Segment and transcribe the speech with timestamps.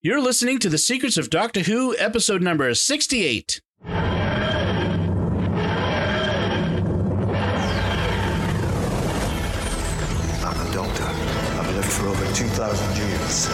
[0.00, 3.60] You're listening to The Secrets of Doctor Who, episode number 68.
[3.84, 3.96] I'm
[10.54, 11.02] a doctor.
[11.02, 13.48] I've lived for over 2,000 years.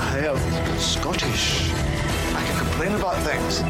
[0.00, 1.70] I am Scottish.
[2.34, 3.60] I can complain about things.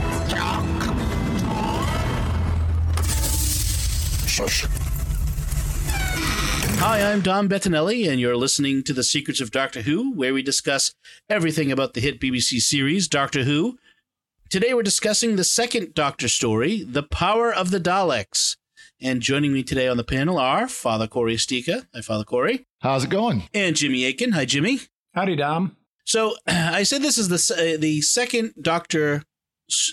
[4.31, 4.65] Shush.
[6.79, 10.43] Hi, I'm Dom Bettinelli, and you're listening to The Secrets of Doctor Who, where we
[10.43, 10.95] discuss
[11.29, 13.79] everything about the hit BBC series Doctor Who.
[14.51, 18.57] Today we're discussing the second Doctor story, The Power of the Daleks.
[19.01, 21.87] And joining me today on the panel are Father Cory Sticha.
[21.95, 22.67] Hi, Father Cory.
[22.81, 23.45] How's it going?
[23.55, 24.33] And Jimmy Akin.
[24.33, 24.81] Hi, Jimmy.
[25.15, 25.77] Howdy, Dom.
[26.05, 29.23] So I said this is the uh, the second Doctor,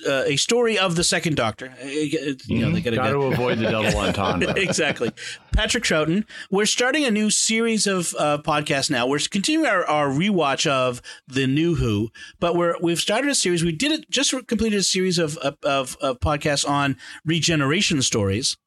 [0.07, 1.73] uh, a story of the second Doctor.
[1.81, 4.53] Uh, You know, they gotta Got to avoid the double entendre.
[4.57, 5.11] exactly.
[5.53, 6.25] Patrick Troughton.
[6.52, 9.07] We're starting a new series of uh, podcasts now.
[9.07, 13.63] We're continuing our, our rewatch of the new Who, but we're we've started a series.
[13.63, 18.57] We did it just completed a series of of, of, podcasts on regeneration stories.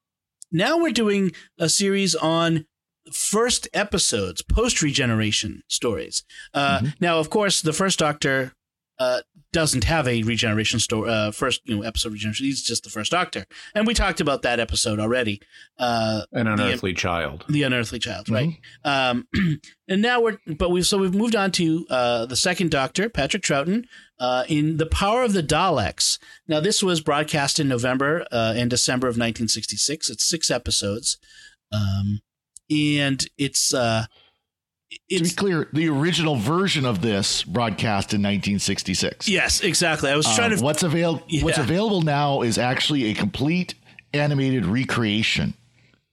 [0.50, 2.66] Now we're doing a series on
[3.12, 6.24] first episodes, post regeneration stories.
[6.54, 8.52] Uh, Now, of course, the first Doctor
[8.98, 9.22] uh,
[9.52, 11.10] doesn't have a regeneration story.
[11.10, 12.46] Uh, first, you know, episode regeneration.
[12.46, 15.40] He's just the first Doctor, and we talked about that episode already.
[15.78, 17.44] Uh, An the- unearthly child.
[17.48, 18.58] the unearthly child, right?
[18.84, 19.26] Um,
[19.88, 23.42] and now we're, but we've so we've moved on to uh, the second Doctor, Patrick
[23.42, 23.84] Troughton,
[24.18, 26.18] uh, in the Power of the Daleks.
[26.48, 30.08] Now, this was broadcast in November uh, and December of 1966.
[30.10, 31.18] It's six episodes,
[31.72, 32.22] um,
[32.70, 34.06] and it's uh,
[35.10, 39.28] To be clear, the original version of this broadcast in 1966.
[39.28, 40.10] yes, exactly.
[40.10, 43.74] I was Uh, trying to what's avail- What's available now is actually a complete
[44.14, 45.54] animated recreation.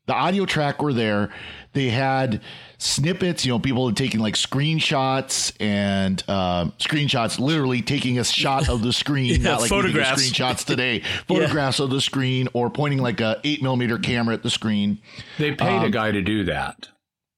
[0.07, 1.29] The audio track were there.
[1.73, 2.41] They had
[2.79, 3.45] snippets.
[3.45, 8.81] You know, people had taken like screenshots and uh, screenshots, literally taking a shot of
[8.81, 10.27] the screen, Yeah, not like we photographs.
[10.31, 11.03] screenshots today.
[11.27, 14.97] Photographs of the screen or pointing like a eight millimeter camera at the screen.
[15.37, 16.89] They paid Um, a guy to do that.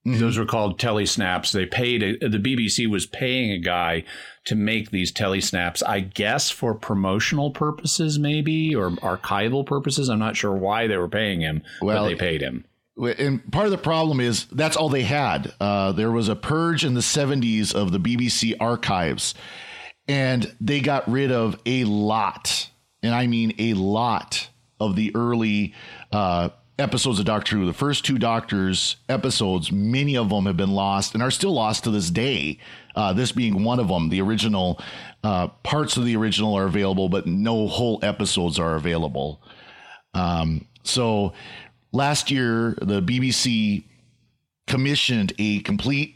[0.06, 0.20] Mm-hmm.
[0.20, 1.52] Those were called telesnaps.
[1.52, 4.04] They paid a, the BBC was paying a guy
[4.46, 5.84] to make these telesnaps.
[5.86, 10.10] I guess for promotional purposes, maybe or archival purposes.
[10.10, 12.66] I'm not sure why they were paying him, Well, but they paid him.
[12.98, 15.54] and part of the problem is that's all they had.
[15.60, 19.36] Uh, there was a purge in the 70s of the BBC archives,
[20.08, 22.70] and they got rid of a lot,
[23.04, 25.74] and I mean a lot of the early
[26.12, 26.50] uh,
[26.82, 27.66] episodes of Doctor Who.
[27.66, 31.84] The first two Doctors episodes, many of them have been lost and are still lost
[31.86, 32.60] to this day.
[32.96, 34.10] Uh, this being one of them.
[34.10, 34.82] The original
[35.24, 39.42] uh, parts of the original are available, but no whole episodes are available.
[40.14, 41.34] Um, so
[41.92, 43.86] last year, the BBC
[44.68, 46.16] commissioned a complete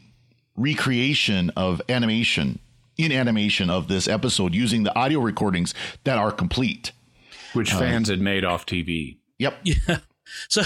[0.58, 2.60] recreation of animation
[2.98, 6.92] in animation of this episode using the audio recordings that are complete.
[7.54, 9.18] Which uh, fans had made off TV.
[9.40, 9.58] Yep.
[9.66, 9.98] Yeah.
[10.50, 10.64] So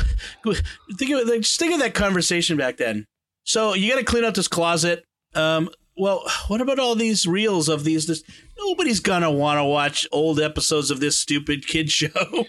[0.98, 3.06] think of like, just think of that conversation back then.
[3.44, 5.04] So you got to clean out this closet.
[5.36, 8.08] Um, well, what about all these reels of these?
[8.08, 8.24] This,
[8.58, 12.46] nobody's gonna want to watch old episodes of this stupid kid show.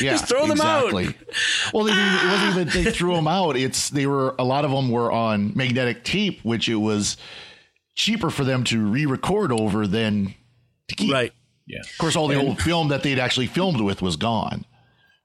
[0.00, 0.92] Yeah, Just throw them out.
[0.92, 3.56] Well, they, didn't- it wasn't even they threw them out.
[3.56, 7.16] It's they were a lot of them were on magnetic tape, which it was
[7.94, 10.34] cheaper for them to re-record over than
[10.88, 11.12] to keep.
[11.12, 11.32] right.
[11.66, 11.80] Yeah.
[11.80, 14.64] Of course, all the old film that they'd actually filmed with was gone.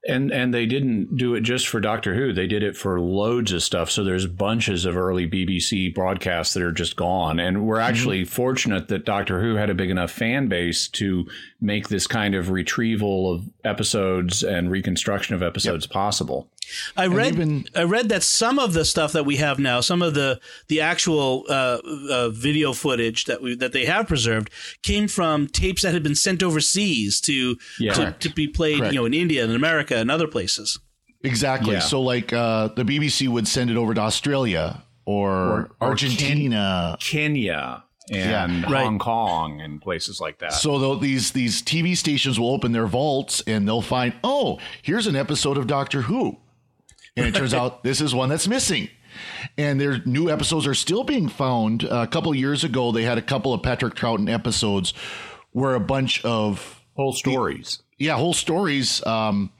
[0.08, 2.32] And and they didn't do it just for Doctor Who.
[2.32, 3.92] They did it for loads of stuff.
[3.92, 7.40] So there's bunches of early BBC broadcasts that are just gone.
[7.40, 7.90] And we're mm-hmm.
[7.90, 11.26] actually fortunate that Doctor Who had a big enough fan base to
[11.60, 16.50] make this kind of retrieval of episodes and reconstruction of episodes possible.
[16.96, 20.02] I read even- I read that some of the stuff that we have now, some
[20.02, 21.78] of the the actual uh,
[22.12, 24.50] uh, video footage that we that they have preserved
[24.84, 27.94] came from tapes that had been sent overseas to Yeah.
[27.94, 28.94] to, to be played, Correct.
[28.94, 30.78] you know, in India and America and other places.
[31.24, 31.74] Exactly.
[31.74, 31.80] Yeah.
[31.80, 36.98] So, like, uh, the BBC would send it over to Australia or, Or- or Argentina.
[37.00, 38.84] Kenya and Right.
[38.84, 40.54] Hong Kong and places like that.
[40.54, 45.16] So these these TV stations will open their vaults and they'll find, oh, here's an
[45.16, 46.38] episode of Doctor Who,
[47.16, 48.90] and it turns out this is one that's missing.
[49.58, 51.84] And their new episodes are still being found.
[51.84, 54.94] a couple years ago, they had a couple of Patrick Troughton episodes
[55.52, 59.06] where a bunch of Whole stories yeah whole stories.
[59.06, 59.52] Um,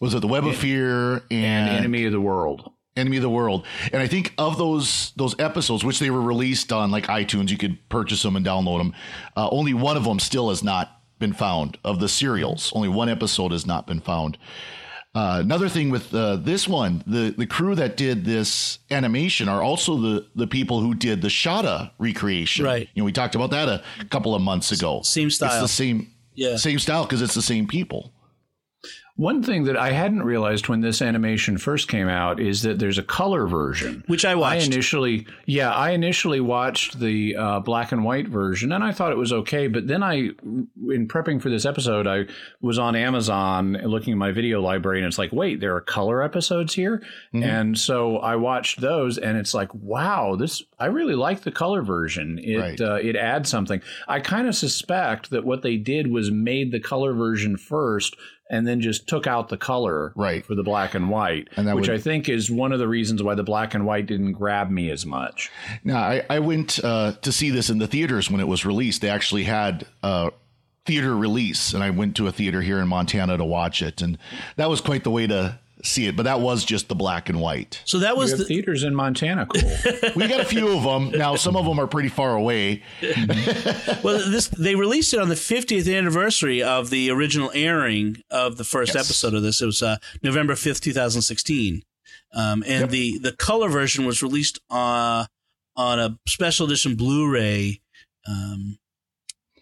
[0.00, 2.70] was it the Web of Fear and, and Enemy of the World.
[2.98, 3.64] Enemy of the World.
[3.92, 7.58] And I think of those those episodes, which they were released on like iTunes, you
[7.58, 8.94] could purchase them and download them.
[9.36, 12.72] Uh, only one of them still has not been found of the serials.
[12.74, 14.38] Only one episode has not been found.
[15.14, 19.62] Uh, another thing with uh, this one, the the crew that did this animation are
[19.62, 22.64] also the the people who did the Shada recreation.
[22.64, 22.88] Right.
[22.94, 25.00] You know, we talked about that a couple of months ago.
[25.02, 25.50] Same style.
[25.50, 26.12] It's the same.
[26.34, 26.56] Yeah.
[26.56, 28.12] Same style because it's the same people.
[29.18, 32.98] One thing that I hadn't realized when this animation first came out is that there's
[32.98, 34.62] a color version, Which I watched.
[34.62, 39.10] I initially, yeah, I initially watched the uh, black and white version, and I thought
[39.10, 39.66] it was okay.
[39.66, 42.26] But then I, in prepping for this episode, I
[42.60, 46.22] was on Amazon looking at my video library, and it's like, wait, there are color
[46.22, 47.02] episodes here,
[47.34, 51.82] and so I watched those, and it's like, wow, this I really like the color
[51.82, 52.38] version.
[52.38, 52.80] It Right.
[52.80, 53.82] uh, it adds something.
[54.06, 58.14] I kind of suspect that what they did was made the color version first.
[58.50, 60.44] And then just took out the color Right.
[60.44, 62.88] for the black and white, And that which would- I think is one of the
[62.88, 65.50] reasons why the black and white didn't grab me as much.
[65.84, 69.02] Now, I, I went uh, to see this in the theaters when it was released.
[69.02, 70.30] They actually had a
[70.86, 74.16] theater release, and I went to a theater here in Montana to watch it, and
[74.56, 76.16] that was quite the way to see it.
[76.16, 77.80] But that was just the black and white.
[77.84, 79.46] so that was the, theaters in Montana.
[79.46, 79.62] Cool.
[80.16, 81.36] We got a few of them now.
[81.36, 82.82] Some of them are pretty far away.
[84.02, 88.64] well this they released it on the 50th anniversary of the original airing of the
[88.64, 89.06] first Yes.
[89.06, 89.60] episode of this.
[89.60, 91.82] It was uh, November 5th, 2016.
[92.34, 95.26] Um, and the the color version was released uh,
[95.76, 97.80] on a special edition Blu-ray.
[98.26, 98.78] Um,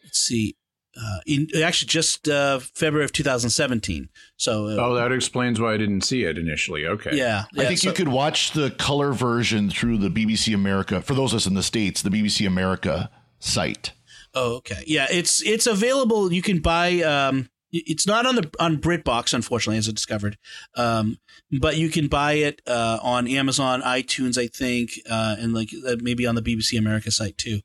[0.03, 0.57] let's see,
[1.01, 4.09] uh, in actually just uh, February of 2017.
[4.37, 6.87] So uh, oh, that explains why I didn't see it initially.
[6.87, 7.17] Okay.
[7.17, 11.01] yeah, I think so- you could watch the color version through the BBC America.
[11.03, 13.93] For those of us in the states, the BBC America site.
[14.35, 14.85] Oh, okay.
[14.87, 16.33] Yeah, it's it's available.
[16.33, 17.01] You can buy.
[17.03, 17.49] Um,
[17.87, 20.39] it's not on the on BritBox, unfortunately, as I discovered.
[20.77, 21.19] Um,
[21.61, 25.97] but you can buy it uh, on Amazon, iTunes, I think, uh, and like uh,
[26.01, 27.61] maybe on the BBC America site too.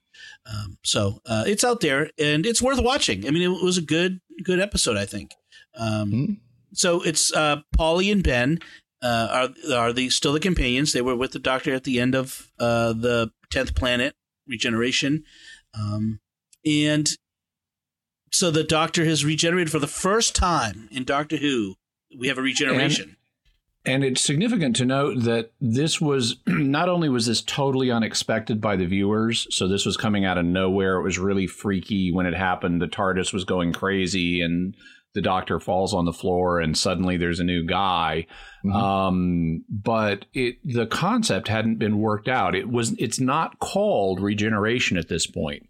[0.46, 3.28] Um, so uh, it's out there, and it's worth watching.
[3.28, 5.32] I mean, it was a good good episode, I think.
[5.76, 6.34] Um, Hmm.
[6.74, 8.60] So it's uh, Polly and Ben
[9.02, 10.94] uh, are are the still the companions.
[10.94, 14.16] They were with the Doctor at the end of uh, the tenth planet
[14.48, 15.24] regeneration,
[15.74, 16.20] um,
[16.66, 17.10] and
[18.32, 21.76] so the Doctor has regenerated for the first time in Doctor Who.
[22.18, 23.18] We have a regeneration.
[23.84, 28.76] And it's significant to note that this was not only was this totally unexpected by
[28.76, 30.98] the viewers, so this was coming out of nowhere.
[30.98, 32.82] It was really freaky when it happened.
[32.82, 34.76] The TARDIS was going crazy, and
[35.14, 38.28] the Doctor falls on the floor, and suddenly there's a new guy.
[38.72, 42.56] Um, but it the concept hadn't been worked out.
[42.56, 45.68] It was it's not called regeneration at this point.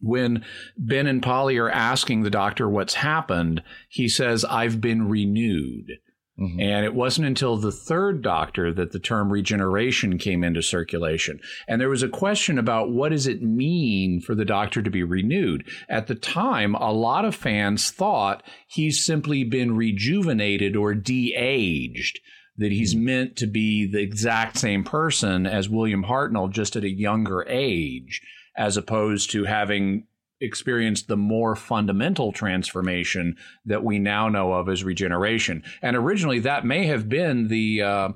[0.00, 0.44] When
[0.76, 5.98] Ben and Polly are asking the Doctor what's happened, he says, "I've been renewed."
[6.40, 6.60] Mm-hmm.
[6.60, 11.38] And it wasn't until the third doctor that the term regeneration came into circulation.
[11.68, 15.02] And there was a question about what does it mean for the doctor to be
[15.02, 15.68] renewed?
[15.90, 22.20] At the time, a lot of fans thought he's simply been rejuvenated or de-aged,
[22.56, 23.04] that he's mm-hmm.
[23.04, 28.22] meant to be the exact same person as William Hartnell, just at a younger age,
[28.60, 30.06] as opposed to having
[30.42, 35.62] experienced the more fundamental transformation that we now know of as regeneration.
[35.82, 38.08] And originally, that may have been the uh,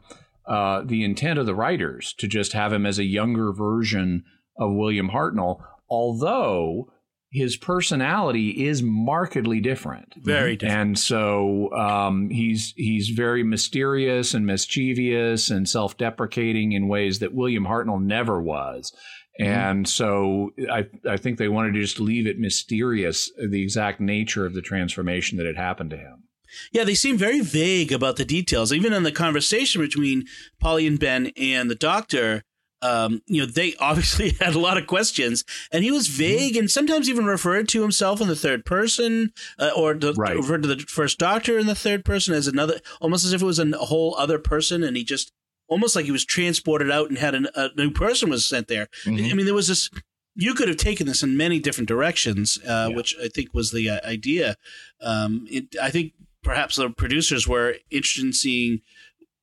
[0.46, 4.24] uh, the intent of the writers to just have him as a younger version
[4.58, 6.90] of William Hartnell, although
[7.32, 10.14] his personality is markedly different.
[10.22, 10.80] Very different.
[10.80, 17.64] And so um, he's he's very mysterious and mischievous and self-deprecating in ways that William
[17.64, 18.92] Hartnell never was.
[19.38, 24.46] And so I I think they wanted to just leave it mysterious the exact nature
[24.46, 26.24] of the transformation that had happened to him.
[26.72, 28.72] Yeah, they seem very vague about the details.
[28.72, 30.26] Even in the conversation between
[30.60, 32.42] Polly and Ben and the doctor,
[32.80, 36.70] um, you know, they obviously had a lot of questions, and he was vague and
[36.70, 40.36] sometimes even referred to himself in the third person, uh, or the, Right.
[40.36, 43.46] referred to the first doctor in the third person as another, almost as if it
[43.46, 45.32] was a whole other person, and he just
[45.74, 48.86] almost like he was transported out and had an, a new person was sent there.
[49.04, 49.90] I mean, there was this.
[50.36, 53.90] You could have taken this in many different directions, uh, which I think was the
[53.90, 54.56] uh, idea.
[55.00, 56.12] Um, it, I think
[56.44, 58.82] perhaps the producers were interested in seeing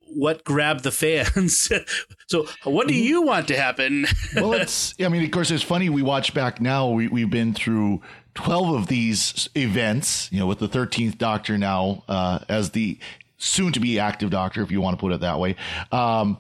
[0.06, 1.70] what grabbed the fans.
[2.28, 4.06] so, what do you want to happen?
[4.36, 4.94] well, it's.
[5.02, 5.90] I mean, of course, it's funny.
[5.90, 6.90] We watch back now.
[6.90, 8.02] We, we've been through
[8.36, 10.32] twelve of these events.
[10.32, 13.00] You know, with the thirteenth Doctor now uh, as the
[13.42, 15.56] soon-to-be active Doctor, if you want to put it that way.
[15.92, 16.38] Um,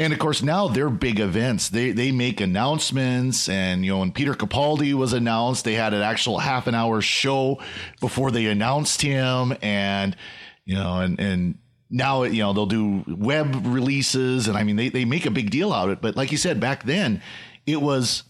[0.00, 1.70] and of course, now they're big events.
[1.70, 6.02] They they make announcements, and you know, when Peter Capaldi was announced, they had an
[6.02, 7.60] actual half an hour show
[8.00, 10.16] before they announced him, and
[10.64, 11.58] you know, and and
[11.90, 15.50] now you know they'll do web releases, and I mean they they make a big
[15.50, 16.00] deal out of it.
[16.00, 17.20] But like you said, back then,
[17.66, 18.22] it was,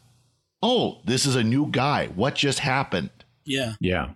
[0.62, 2.06] oh, this is a new guy.
[2.06, 3.10] What just happened?
[3.44, 3.74] yeah.
[3.80, 4.10] Yeah.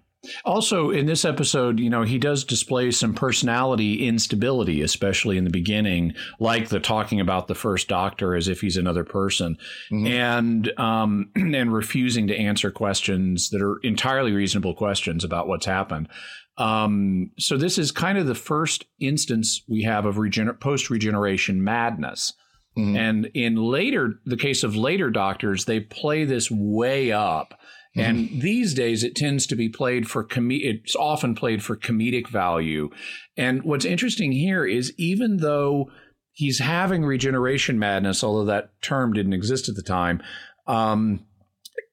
[0.44, 5.50] Also, in this episode, you know, he does display some personality instability, especially in the
[5.50, 9.56] beginning, like the talking about the first doctor as if he's another person,
[9.90, 10.06] mm-hmm.
[10.06, 16.08] and um, and refusing to answer questions that are entirely reasonable questions about what's happened.
[16.56, 21.64] Um, so this is kind of the first instance we have of regener- post regeneration
[21.64, 22.34] madness.
[22.78, 22.96] Mm-hmm.
[22.96, 27.58] And in later, the case of later doctors, they play this way up
[27.94, 28.40] and mm-hmm.
[28.40, 32.88] these days, it tends to be played for com- it's often played for comedic value.
[33.36, 35.90] And what's interesting here is even though
[36.32, 40.22] he's having regeneration madness, although that term didn't exist at the time,
[40.66, 41.26] um,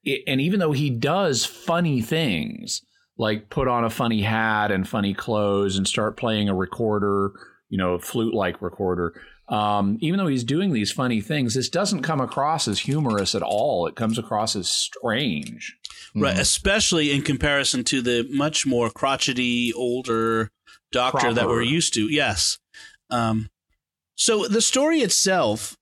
[0.04, 2.82] it, and even though he does funny things
[3.18, 7.34] like put on a funny hat and funny clothes and start playing a recorder,
[7.68, 9.14] you know, a flute like recorder.
[9.50, 13.42] Um, even though he's doing these funny things, this doesn't come across as humorous at
[13.42, 13.88] all.
[13.88, 15.76] It comes across as strange.
[16.16, 16.42] Right, mm-hmm.
[16.42, 20.52] especially in comparison to the much more crotchety, older
[20.92, 21.34] doctor Proper.
[21.34, 22.12] that we're used to.
[22.12, 22.60] Yes.
[23.10, 23.50] Um,
[24.16, 25.78] so the story itself,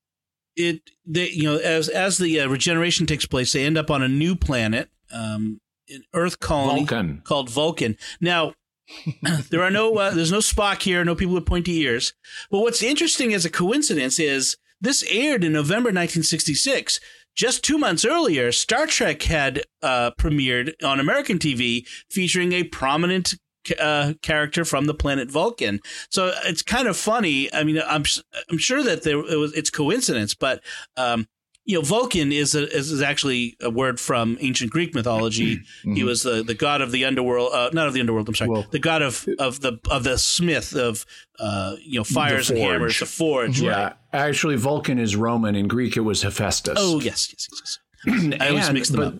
[0.55, 4.01] it they you know as as the uh, regeneration takes place, they end up on
[4.01, 5.59] a new planet, um,
[5.89, 7.21] an Earth colony Vulcan.
[7.23, 7.97] called Vulcan.
[8.21, 8.53] Now.
[9.49, 12.13] there are no uh, there's no Spock here, no people with pointy ears.
[12.49, 16.99] But what's interesting as a coincidence is this aired in November 1966,
[17.35, 23.35] just two months earlier, Star Trek had uh, premiered on American TV featuring a prominent
[23.79, 25.79] uh, character from the planet Vulcan.
[26.09, 27.53] So it's kind of funny.
[27.53, 28.03] I mean, I'm
[28.49, 30.63] I'm sure that there it was it's coincidence, but
[30.95, 31.27] um,
[31.67, 35.61] you know, Vulcan is a, is actually a word from ancient Greek mythology.
[35.77, 35.93] Mm-hmm.
[35.93, 38.27] He was the, the god of the underworld, uh, not of the underworld.
[38.27, 41.05] I'm sorry, well, the god of, of the of the smith of
[41.39, 43.59] uh, you know fires and hammers, the forge.
[43.59, 43.93] Yeah, right.
[44.13, 45.55] actually, Vulcan is Roman.
[45.55, 46.77] In Greek, it was Hephaestus.
[46.79, 47.79] Oh yes, yes, yes.
[48.05, 48.37] yes.
[48.41, 49.13] I always mix them up.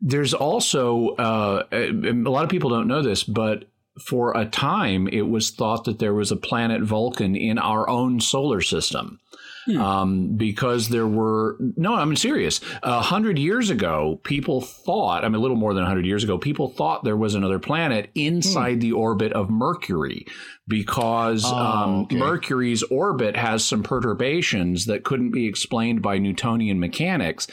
[0.00, 3.64] There's also uh, a lot of people don't know this, but
[4.00, 8.20] for a time, it was thought that there was a planet Vulcan in our own
[8.20, 9.20] solar system.
[9.66, 9.80] Hmm.
[9.80, 12.60] Um, because there were no, I'm serious.
[12.82, 16.24] A hundred years ago, people thought, I mean, a little more than a hundred years
[16.24, 18.80] ago, people thought there was another planet inside hmm.
[18.80, 20.26] the orbit of Mercury
[20.66, 22.16] because oh, um, okay.
[22.16, 27.46] Mercury's orbit has some perturbations that couldn't be explained by Newtonian mechanics.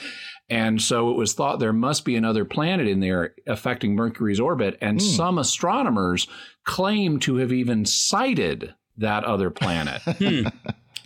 [0.50, 4.78] And so it was thought there must be another planet in there affecting Mercury's orbit.
[4.82, 5.06] And hmm.
[5.06, 6.28] some astronomers
[6.63, 10.01] claim to have even sighted that other planet.
[10.20, 10.48] Hmm.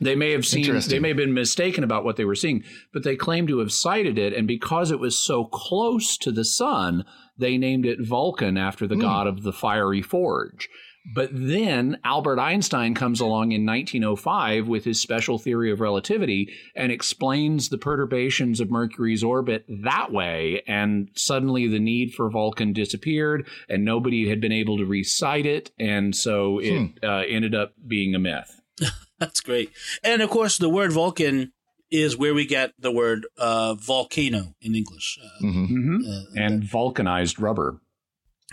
[0.04, 3.04] They may have seen, they may have been mistaken about what they were seeing, but
[3.04, 4.34] they claim to have sighted it.
[4.34, 7.06] And because it was so close to the sun,
[7.38, 9.02] they named it Vulcan after the mm.
[9.02, 10.70] god of the fiery forge.
[11.06, 16.92] But then Albert Einstein comes along in 1905 with his special theory of relativity and
[16.94, 20.64] explains the perturbations of Mercury's orbit that way.
[20.66, 25.72] And suddenly the need for Vulcan disappeared and nobody had been able to recite it.
[25.78, 27.06] And so it hmm.
[27.06, 28.62] uh, ended up being a myth.
[29.24, 29.72] That's great.
[30.04, 31.54] And of course, the word Vulcan
[31.90, 35.18] is where we get the word uh, volcano in English.
[35.24, 35.78] Uh, mm-hmm.
[35.78, 36.12] mm-hmm.
[36.12, 37.80] Uh, and that, vulcanized rubber.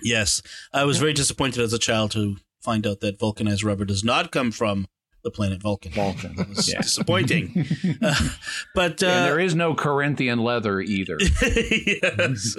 [0.01, 0.43] Yes.
[0.73, 4.31] I was very disappointed as a child to find out that vulcanized rubber does not
[4.31, 4.87] come from
[5.25, 5.91] the planet Vulcan.
[5.91, 6.39] Vulcan.
[6.39, 6.83] It was yeah.
[6.83, 7.67] disappointing.
[8.03, 8.29] uh,
[8.77, 11.19] but uh, and there is no Corinthian leather either.
[11.43, 12.57] yes.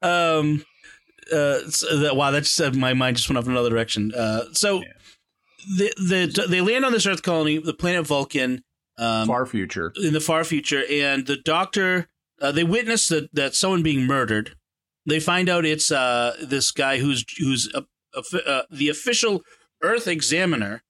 [0.00, 0.64] um,
[1.30, 4.14] uh, so that, wow, that just uh, my mind just went off in another direction.
[4.14, 4.88] Uh, so yeah
[5.66, 8.62] the, the they land on this Earth colony, the planet Vulcan,
[8.98, 12.08] um, far future, in the far future, and the Doctor
[12.40, 14.56] uh, they witness that that someone being murdered.
[15.06, 19.42] They find out it's uh, this guy who's who's a, a, uh, the official
[19.82, 20.82] Earth Examiner,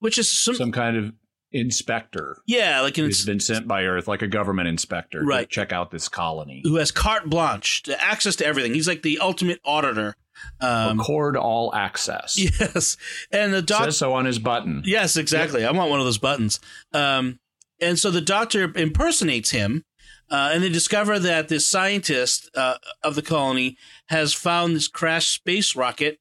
[0.00, 1.12] which is some, some kind of
[1.52, 2.38] inspector.
[2.46, 5.48] Yeah, like an been sent by Earth, like a government inspector, right?
[5.48, 6.62] check out this colony.
[6.64, 8.74] Who has carte blanche, to access to everything.
[8.74, 10.16] He's like the ultimate auditor
[10.60, 12.38] um, Accord all access.
[12.38, 12.96] Yes,
[13.30, 14.82] and the doctor says so on his button.
[14.84, 15.64] Yes, exactly.
[15.64, 16.60] I want one of those buttons.
[16.92, 17.38] Um,
[17.80, 19.84] and so the doctor impersonates him,
[20.30, 23.76] uh, and they discover that this scientist uh, of the colony
[24.08, 26.18] has found this crashed space rocket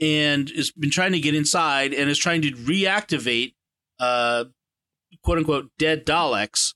[0.00, 3.54] and has been trying to get inside and is trying to reactivate,
[3.98, 4.44] uh,
[5.22, 6.74] quote unquote, dead Daleks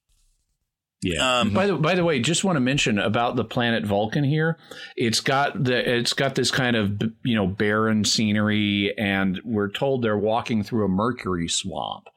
[1.14, 1.40] yeah.
[1.40, 4.58] Um, by the by the way, just want to mention about the planet Vulcan here.
[4.96, 10.02] It's got the it's got this kind of you know barren scenery, and we're told
[10.02, 12.08] they're walking through a mercury swamp,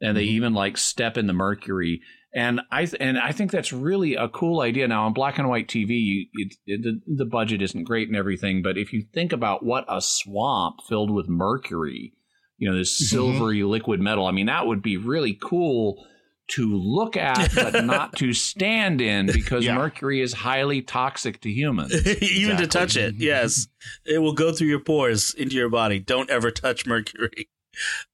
[0.00, 0.36] and they mm-hmm.
[0.36, 2.00] even like step in the mercury.
[2.32, 4.86] And I th- and I think that's really a cool idea.
[4.86, 8.62] Now on black and white TV, it, it, the the budget isn't great and everything,
[8.62, 12.14] but if you think about what a swamp filled with mercury,
[12.56, 13.16] you know this mm-hmm.
[13.16, 16.04] silvery liquid metal, I mean that would be really cool
[16.50, 19.74] to look at but not to stand in because Yeah.
[19.76, 21.92] mercury is highly toxic to humans.
[22.22, 23.68] Even to touch it, yes,
[24.04, 25.98] it will go through your pores into your body.
[25.98, 27.48] Don't ever touch mercury.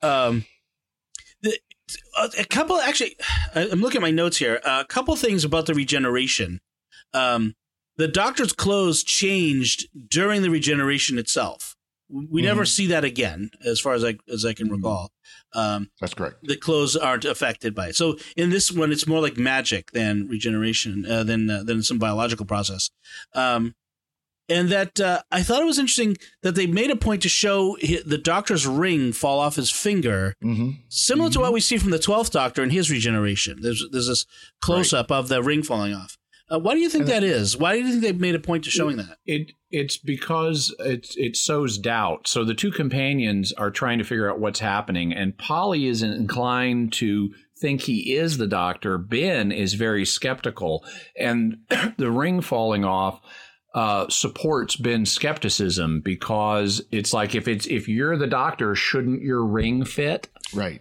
[0.03, 0.45] Um,
[1.43, 1.59] the,
[2.39, 3.17] a couple actually,
[3.55, 4.61] I'm looking at my notes here.
[4.65, 6.61] a couple things about the regeneration.
[7.15, 7.55] Um,
[7.97, 11.76] the doctor's clothes changed during the regeneration itself.
[12.09, 15.11] We never see that again, as far as I as I can recall.
[15.55, 16.37] Um, That's correct.
[16.43, 17.97] the clothes aren't affected by it.
[17.97, 21.99] So in this one, it's more like magic than regeneration, uh, than uh, than some
[21.99, 22.91] biological process.
[23.35, 23.75] Um,
[24.49, 27.77] and that uh, I thought it was interesting that they made a point to show
[27.81, 31.99] the Doctor's ring fall off his finger, hmm similar to what we see from the
[31.99, 33.59] Twelfth Doctor in his regeneration.
[33.61, 34.27] There's there's this
[34.61, 36.17] close up of the ring falling off.
[36.51, 37.57] Uh, why do you think that is?
[37.57, 39.19] Why do you think they made a point to showing that?
[39.27, 42.29] It it's because it it sows doubt.
[42.29, 46.93] So the two companions are trying to figure out what's happening, and Polly is inclined
[46.95, 48.97] to think he is the doctor.
[48.97, 50.85] Ben is very skeptical,
[51.19, 51.59] and
[51.97, 53.21] the ring falling off
[53.75, 59.45] uh, supports Ben's skepticism because it's like if it's if you're the doctor, shouldn't your
[59.45, 60.29] ring fit?
[60.55, 60.81] Right.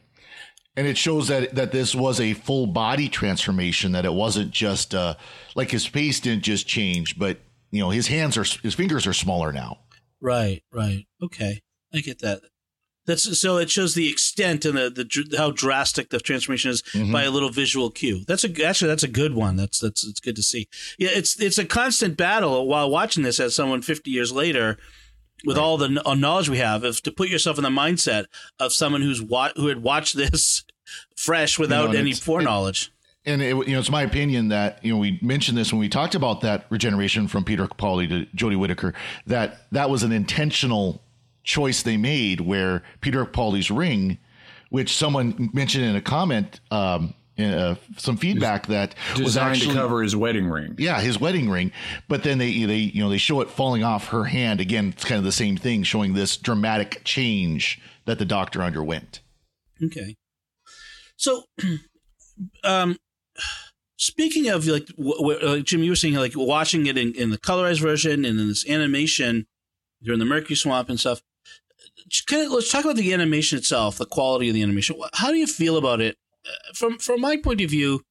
[0.77, 3.93] And it shows that that this was a full body transformation.
[3.93, 5.15] That it wasn't just uh,
[5.55, 7.39] like his face didn't just change, but
[7.71, 9.79] you know his hands are his fingers are smaller now.
[10.21, 11.05] Right, right.
[11.21, 11.61] Okay,
[11.93, 12.41] I get that.
[13.05, 17.23] That's so it shows the extent and the, the how drastic the transformation is by
[17.23, 18.23] a little visual cue.
[18.27, 19.55] That's a actually that's a good one.
[19.55, 20.67] That's that's it's good to see.
[20.97, 24.77] Yeah, it's it's a constant battle while watching this as someone 50 years later
[25.45, 28.25] with all the uh, knowledge we have is to put yourself in the mindset
[28.59, 30.63] of someone who's wa- who had watched this
[31.15, 32.91] fresh without and any it's- foreknowledge.
[33.27, 35.89] And it, you know, it's my opinion that you know we mentioned this when we
[35.89, 38.93] talked about that regeneration from Peter Capaldi to Jodie Whittaker.
[39.25, 41.01] That that was an intentional
[41.43, 44.19] choice they made, where Peter Capaldi's ring,
[44.69, 49.73] which someone mentioned in a comment, um, in, uh, some feedback that was Designed actually
[49.73, 50.75] to cover his wedding ring.
[50.77, 51.71] yeah his wedding ring,
[52.07, 54.89] but then they they you know they show it falling off her hand again.
[54.89, 59.21] It's kind of the same thing, showing this dramatic change that the doctor underwent.
[59.83, 60.15] Okay.
[61.17, 61.43] So,
[62.63, 62.97] um,
[63.97, 67.37] speaking of like, w- w- Jim, you were saying like watching it in, in the
[67.37, 69.47] colorized version and in this animation
[70.03, 71.21] during the Mercury Swamp and stuff.
[72.31, 74.95] Let's talk about the animation itself, the quality of the animation.
[75.13, 76.17] How do you feel about it?
[76.45, 78.01] Uh, From from my point of view,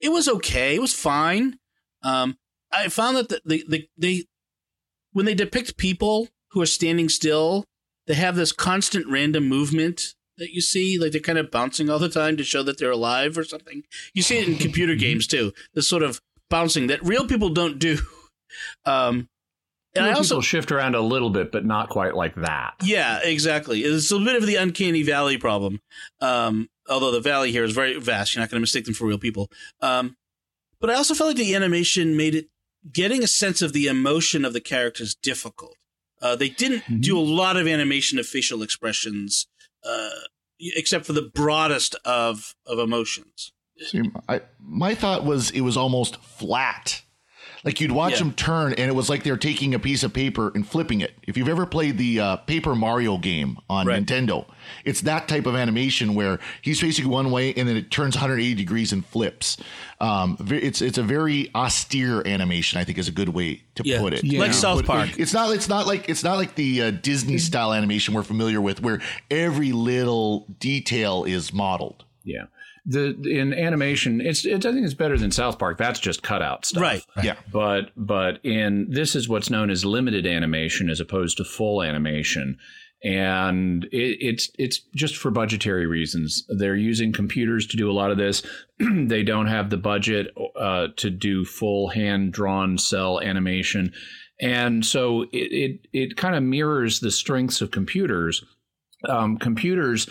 [0.00, 0.76] it was okay.
[0.76, 1.58] It was fine.
[2.02, 2.36] Um,
[2.70, 4.24] I found that the, the, the they
[5.12, 7.64] when they depict people who are standing still,
[8.06, 11.98] they have this constant random movement that you see, like they're kind of bouncing all
[11.98, 13.82] the time to show that they're alive or something.
[14.14, 15.52] You see it in computer games too.
[15.74, 16.20] This sort of
[16.50, 17.98] bouncing that real people don't do.
[18.86, 19.28] Um,
[19.94, 22.74] and I Real also people shift around a little bit, but not quite like that.
[22.82, 23.80] yeah, exactly.
[23.80, 25.80] It's a bit of the uncanny valley problem.
[26.20, 29.06] Um, although the valley here is very vast, you're not going to mistake them for
[29.06, 29.50] real people.
[29.80, 30.16] Um,
[30.80, 32.48] but I also felt like the animation made it
[32.92, 35.76] getting a sense of the emotion of the characters difficult.
[36.20, 39.46] Uh, they didn't do a lot of animation of facial expressions,
[39.86, 40.10] uh,
[40.58, 43.52] except for the broadest of of emotions.
[43.78, 47.02] See, I, my thought was it was almost flat.
[47.66, 48.18] Like you'd watch Yeah.
[48.20, 51.14] them turn, and it was like they're taking a piece of paper and flipping it.
[51.24, 54.06] If you've ever played the uh, Paper Mario game on Right.
[54.06, 54.46] Nintendo,
[54.84, 58.54] it's that type of animation where he's facing one way and then it turns 180
[58.54, 59.56] degrees and flips.
[60.00, 62.78] Um, it's it's a very austere animation.
[62.78, 63.98] I think is a good way to Yeah.
[64.00, 64.22] put it.
[64.22, 64.38] Yeah.
[64.40, 65.10] Like South Put- Park.
[65.18, 65.52] It's not.
[65.52, 69.00] It's not like it's not like the uh, Disney style animation we're familiar with, where
[69.30, 72.04] every little detail is modeled.
[72.24, 72.44] Yeah.
[72.88, 75.76] The in animation, it's, it's I think it's better than South Park.
[75.76, 76.82] That's just cutout stuff.
[76.82, 77.04] Right.
[77.22, 77.34] Yeah.
[77.52, 82.58] But but in this is what's known as limited animation as opposed to full animation.
[83.02, 86.46] And it, it's it's just for budgetary reasons.
[86.48, 88.42] They're using computers to do a lot of this.
[88.78, 93.92] they don't have the budget uh, to do full hand drawn cel animation,
[94.40, 98.44] and so it it, it kind of mirrors the strengths of computers.
[99.08, 100.08] Um, computers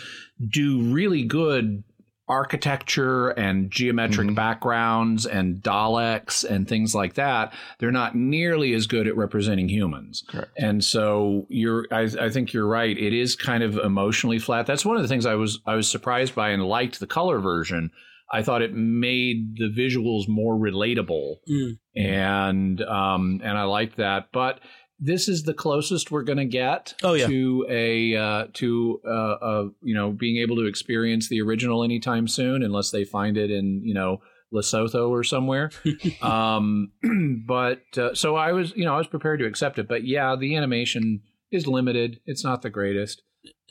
[0.48, 1.82] do really good
[2.28, 7.52] architecture and geometric backgrounds and Daleks and things like that.
[7.78, 10.24] They're not nearly as good at representing humans.
[10.28, 10.50] Correct.
[10.56, 12.96] And so you're, I, I think you're right.
[12.96, 14.66] It is kind of emotionally flat.
[14.66, 17.38] That's one of the things I was, I was surprised by and liked the color
[17.38, 17.90] version.
[18.32, 21.78] I thought it made the visuals more relatable, Mm.
[21.94, 24.30] and um, and I liked that.
[24.32, 24.58] But
[24.98, 27.26] this is the closest we're going to get Oh, yeah.
[27.26, 32.28] to a uh, to uh, uh, you know being able to experience the original anytime
[32.28, 34.20] soon, unless they find it in you know
[34.52, 35.70] Lesotho or somewhere.
[36.22, 36.92] um,
[37.46, 40.36] but uh, so I was you know I was prepared to accept it, but yeah,
[40.36, 42.20] the animation is limited.
[42.26, 43.22] It's not the greatest.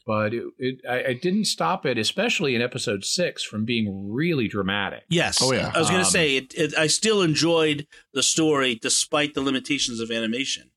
[0.07, 4.47] but it, it I, I didn't stop it, especially in episode six, from being really
[4.47, 5.03] dramatic.
[5.09, 5.39] Yes.
[5.41, 5.71] Oh, yeah.
[5.73, 9.41] I was going to Um, say it, it, I still enjoyed the story despite the
[9.41, 10.69] limitations of animation.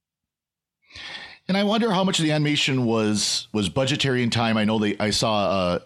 [1.48, 4.56] And I wonder how much of the animation was was budgetary in time.
[4.56, 5.78] I know they I saw uh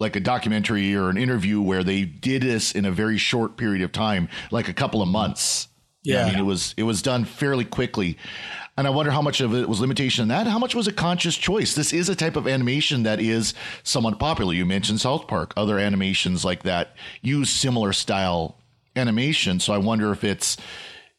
[0.00, 3.82] like a documentary or an interview where they did this in a very short period
[3.82, 5.68] of time, like a couple of months.
[6.04, 6.24] Yeah.
[6.24, 8.16] I mean, it was it was done fairly quickly.
[8.76, 10.46] And I wonder how much of it was limitation in that.
[10.46, 11.74] How much was a conscious choice?
[11.74, 13.52] This is a type of animation that is
[13.82, 14.54] somewhat popular.
[14.54, 15.52] You mentioned South Park.
[15.56, 18.56] Other animations like that use similar style
[18.94, 19.58] animation.
[19.58, 20.56] So I wonder if it's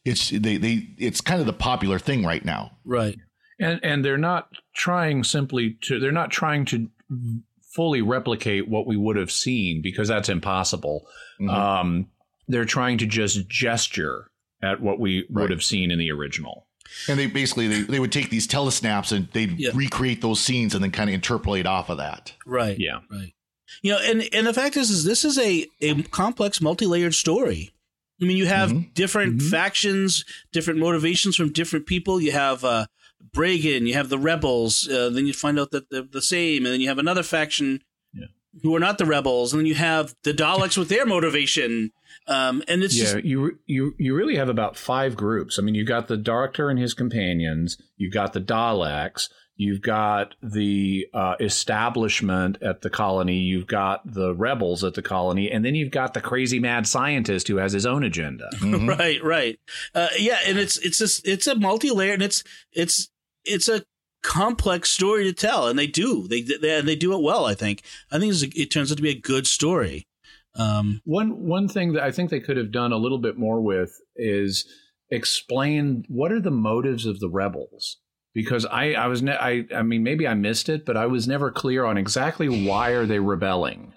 [0.06, 2.72] it's they they it's kind of the popular thing right now.
[2.86, 3.18] Right.
[3.60, 6.90] and and they're not trying simply to they're not trying to
[7.76, 11.06] fully replicate what we would have seen because that's impossible
[11.40, 11.50] Mhm.
[11.54, 12.08] um
[12.48, 14.32] they're trying to just gesture
[14.62, 16.66] at what we would have seen in the original
[17.08, 19.70] And they basically they, they would take these telesnaps and they'd Yeah.
[19.76, 22.34] recreate those scenes and then kind of interpolate off of that.
[22.46, 22.78] Right.
[22.80, 23.34] yeah Right.
[23.84, 27.70] You know, and and the fact is, is this is a a complex, multi-layered story.
[28.22, 28.94] I mean, you have Mhm.
[28.94, 29.50] different Mhm.
[29.50, 32.20] factions, different motivations from different people.
[32.22, 32.88] You have uh,
[33.36, 34.88] Bragen, you have the rebels.
[34.88, 37.82] Uh, then you find out that they're the same, and then you have another faction
[38.14, 38.26] Yeah.
[38.64, 41.92] who are not the rebels, and then you have the Daleks with their motivation.
[42.28, 45.74] Um, and it's yeah just you you you really have about five groups i mean
[45.74, 49.30] you got the doctor and his companions you've got the daleks
[49.62, 55.52] you've got the uh, establishment at the colony you've got the rebels at the colony
[55.52, 58.88] and then you've got the crazy mad scientist who has his own agenda Mhm.
[58.98, 59.60] right, right.
[59.94, 63.10] Uh, yeah, and it's it's just it's a multi-layered, and it's it's
[63.44, 63.84] it's a
[64.24, 67.46] complex story to tell, and they do they they, they do it well.
[67.46, 67.82] I think.
[68.12, 70.08] I think it's a, it turns out to be a good story.
[70.56, 73.62] Um, One one thing that I think they could have done a little bit more
[73.62, 74.66] with is
[75.10, 77.98] explain what are the motives of the rebels
[78.34, 81.28] because I I was ne- I I mean maybe I missed it but I was
[81.28, 83.94] never clear on exactly why are they rebelling.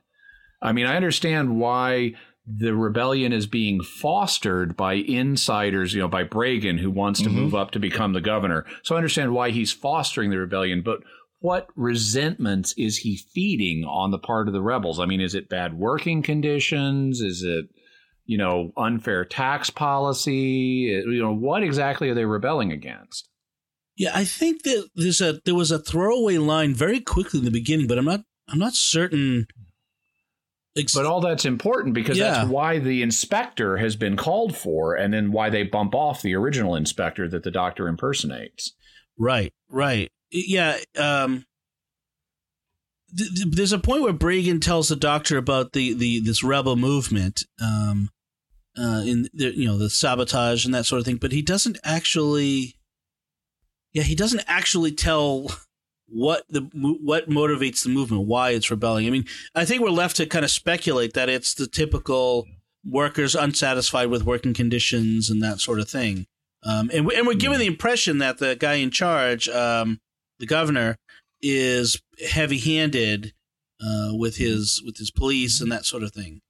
[0.61, 2.14] I mean I understand why
[2.45, 7.35] the rebellion is being fostered by insiders, you know, by Bragen who wants to Mhm.
[7.35, 8.66] move up to become the governor.
[8.83, 11.01] So I understand why he's fostering the rebellion, but
[11.38, 14.99] what resentments is he feeding on the part of the rebels?
[14.99, 17.21] I mean, is it bad working conditions?
[17.21, 17.66] Is it,
[18.27, 21.03] you know, unfair tax policy?
[21.07, 23.29] You know, what exactly are they rebelling against?
[23.96, 27.50] Yeah, I think that there's a there was a throwaway line very quickly in the
[27.50, 29.46] beginning, but I'm not I'm not certain.
[30.76, 32.31] Ex- But all that's important because Yeah.
[32.33, 36.35] that's why the inspector has been called for, and then why they bump off the
[36.35, 38.72] original inspector that the doctor impersonates.
[39.18, 40.11] Right, right.
[40.31, 40.78] Yeah.
[40.96, 41.44] Um,
[43.14, 46.76] th- th- there's a point where Bragen tells the doctor about the, the this rebel
[46.76, 48.09] movement, um,
[48.78, 51.76] uh, in the, you know the sabotage and that sort of thing, but he doesn't
[51.85, 52.76] actually.
[53.92, 55.48] Yeah, he doesn't actually tell
[56.07, 59.07] what the what motivates the movement, why it's rebelling.
[59.07, 62.46] I mean, I think we're left to kind of speculate that it's the typical
[62.85, 66.26] workers unsatisfied with working conditions and that sort of thing.
[66.64, 70.00] Um, and, we, and we're given the impression that the guy in charge, um,
[70.38, 70.96] the governor,
[71.40, 72.00] is
[72.31, 73.33] heavy-handed
[73.85, 76.40] uh, with his with his police and that sort of thing.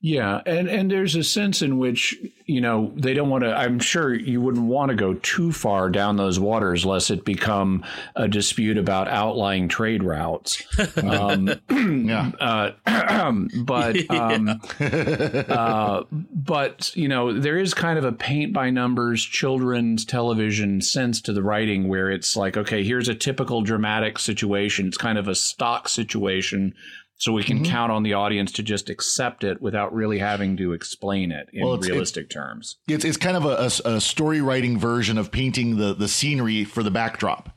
[0.00, 3.56] Yeah, and and there's a sense in which you know they don't want to.
[3.56, 7.84] I'm sure you wouldn't want to go too far down those waters, lest it become
[8.16, 10.62] a dispute about outlying trade routes.
[11.02, 12.32] Um, Yeah.
[12.40, 12.70] uh,
[13.64, 20.04] but um, uh, but you know there is kind of a paint by numbers children's
[20.04, 24.96] television sense to the writing where it's like okay here's a typical dramatic situation it's
[24.96, 26.74] kind of a stock situation
[27.22, 27.66] so we can Mhm.
[27.66, 31.64] count on the audience to just accept it without really having to explain it in
[31.64, 35.30] Well, it's- realistic terms it's it's kind of a, a, a story writing version of
[35.30, 37.56] painting the the scenery for the backdrop.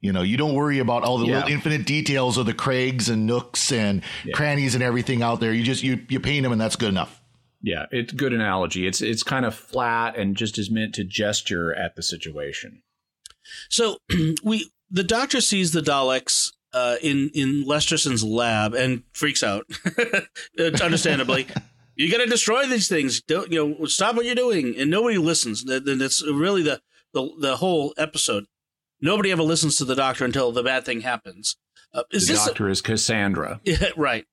[0.00, 1.36] You know, you don't worry about all the Yeah.
[1.36, 4.32] little infinite details of the crags and nooks and Yeah.
[4.34, 5.52] crannies and everything out there.
[5.54, 7.20] You just you you paint them and that's good enough.
[7.60, 11.74] yeah it's good analogy it's it's kind of flat and just is meant to gesture
[11.74, 12.82] at the situation
[13.68, 13.98] So
[14.44, 19.66] we the doctor sees the Daleks uh, in in Lesterson's lab and freaks out,
[20.58, 21.46] Uh, understandably.
[21.96, 23.20] you got to destroy these things.
[23.22, 23.86] Don't you know?
[23.86, 25.64] Stop what you're doing, and nobody listens.
[25.64, 26.80] That- That's really the,
[27.14, 28.46] the the whole episode.
[29.00, 31.56] Nobody ever listens to the doctor until the bad thing happens.
[31.94, 34.26] Uh, is the this doctor is cassandra Yeah, right?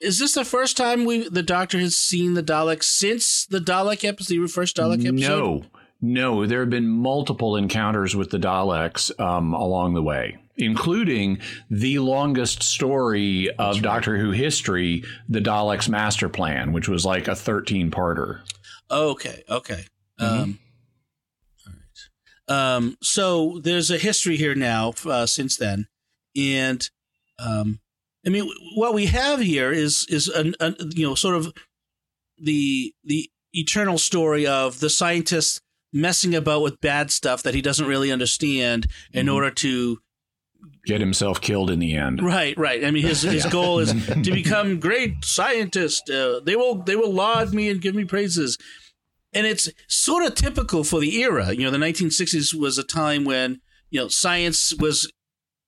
[0.00, 4.04] Is this the first time we the doctor has seen the Daleks since the Dalek
[4.04, 5.20] episode, the first Dalek episode?
[5.20, 5.64] No,
[6.00, 6.46] no.
[6.46, 11.38] There have been multiple encounters with the Daleks um, along the way, including
[11.70, 17.34] the longest story of Doctor Who history, the Daleks Master Plan, which was like a
[17.34, 18.40] 13 parter.
[18.90, 19.84] Okay, okay.
[20.20, 20.26] Mhm.
[20.42, 20.58] Um,
[21.66, 22.76] all right.
[22.76, 25.86] Um, so there's a history here now uh, since then,
[26.36, 26.88] and
[27.38, 27.80] Um,
[28.24, 31.52] I mean, what we have here is is an, an you know sort of
[32.38, 35.60] the the eternal story of the scientist
[35.92, 39.34] messing about with bad stuff that he doesn't really understand in Mhm.
[39.34, 39.98] order to
[40.84, 42.20] Get himself killed in the end.
[42.22, 42.84] right right.
[42.84, 46.10] I mean his his goal is to become great scientist.
[46.10, 48.58] Uh, they will they will laud me and give me praises.
[49.32, 51.52] And it's sort of typical for the era.
[51.52, 55.10] You know the 1960s was a time when you know science was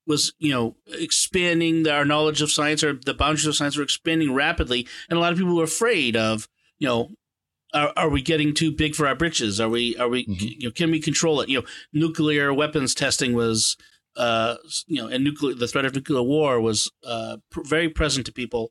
[0.06, 1.86] was you know expanding.
[1.88, 4.86] Our knowledge of science or the boundaries of science were expanding rapidly.
[5.08, 7.10] And a lot of people were afraid of you know
[7.72, 9.60] are, are we getting too big for our britches?
[9.60, 10.40] Are we are we Mhm.
[10.60, 11.48] you know can we control it?
[11.48, 13.76] You know nuclear weapons testing was
[14.16, 18.24] uh you know and nuclear the threat of nuclear war was uh pr- very present
[18.26, 18.70] to people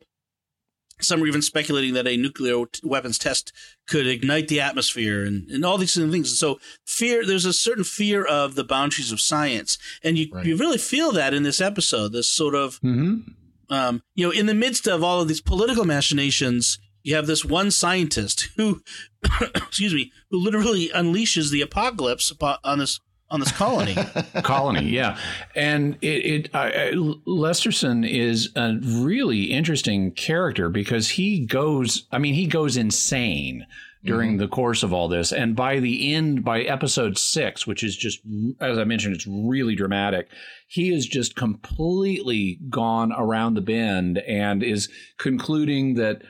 [1.01, 3.51] some were even speculating that a nuclear t- weapons test
[3.87, 6.37] could ignite the atmosphere and, and all these things.
[6.39, 9.77] So fear, there's a certain fear of the boundaries of science.
[10.03, 10.45] And you, Right.
[10.45, 13.73] you really feel that in this episode, this sort of, Mm-hmm.
[13.73, 17.43] um, you know, in the midst of all of these political machinations, you have this
[17.43, 18.81] one scientist who,
[19.55, 22.31] excuse me, who literally unleashes the apocalypse
[22.63, 23.95] on this, on this colony.
[24.43, 25.17] colony yeah.
[25.55, 26.91] And it, it I, I,
[27.27, 33.65] lesterson is a really interesting character because he goes i mean he goes insane
[34.05, 34.39] during mm-hmm.
[34.39, 35.31] the course of all this.
[35.31, 38.19] And by the end by episode six which is just
[38.59, 40.29] as i mentioned it's really dramatic
[40.67, 46.21] he is just completely gone around the bend and is concluding that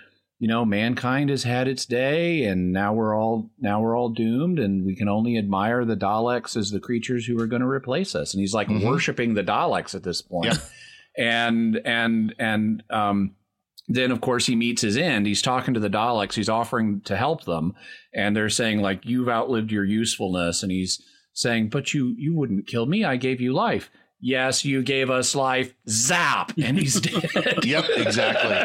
[0.44, 4.60] you know mankind has had its day and now we're all now we're all doomed
[4.60, 8.14] and we can only admire the daleks as the creatures who are going to replace
[8.22, 8.34] us.
[8.34, 8.84] And he's like Mhm.
[8.86, 10.48] worshiping the daleks at this point.
[10.48, 10.58] Yep.
[11.18, 13.36] and and and um
[13.88, 15.26] then of course he meets his end.
[15.28, 16.34] He's talking to the daleks.
[16.34, 17.74] He's offering to help them.
[18.14, 20.62] And they're saying like you've outlived your usefulness.
[20.64, 21.02] And he's
[21.34, 23.04] saying but you you wouldn't kill me.
[23.06, 23.90] I gave you life.
[24.20, 25.74] Yes you gave us life.
[25.88, 26.52] Zap!
[26.58, 27.64] And he's dead.
[27.64, 28.58] Yep, exactly.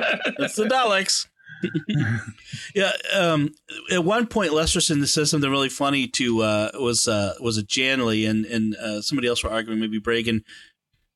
[0.45, 1.27] It's the Daleks.
[2.75, 2.93] yeah.
[3.15, 3.51] Um,
[3.93, 8.29] at one point, Lesterson says something really funny to uh, was uh, was it Janley
[8.29, 10.43] and and uh, somebody else were arguing, maybe Bragen.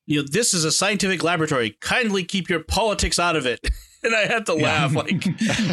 [0.07, 1.77] You know, this is a scientific laboratory.
[1.81, 3.61] Kindly keep your politics out of it.
[4.05, 5.25] And I had to laugh, like,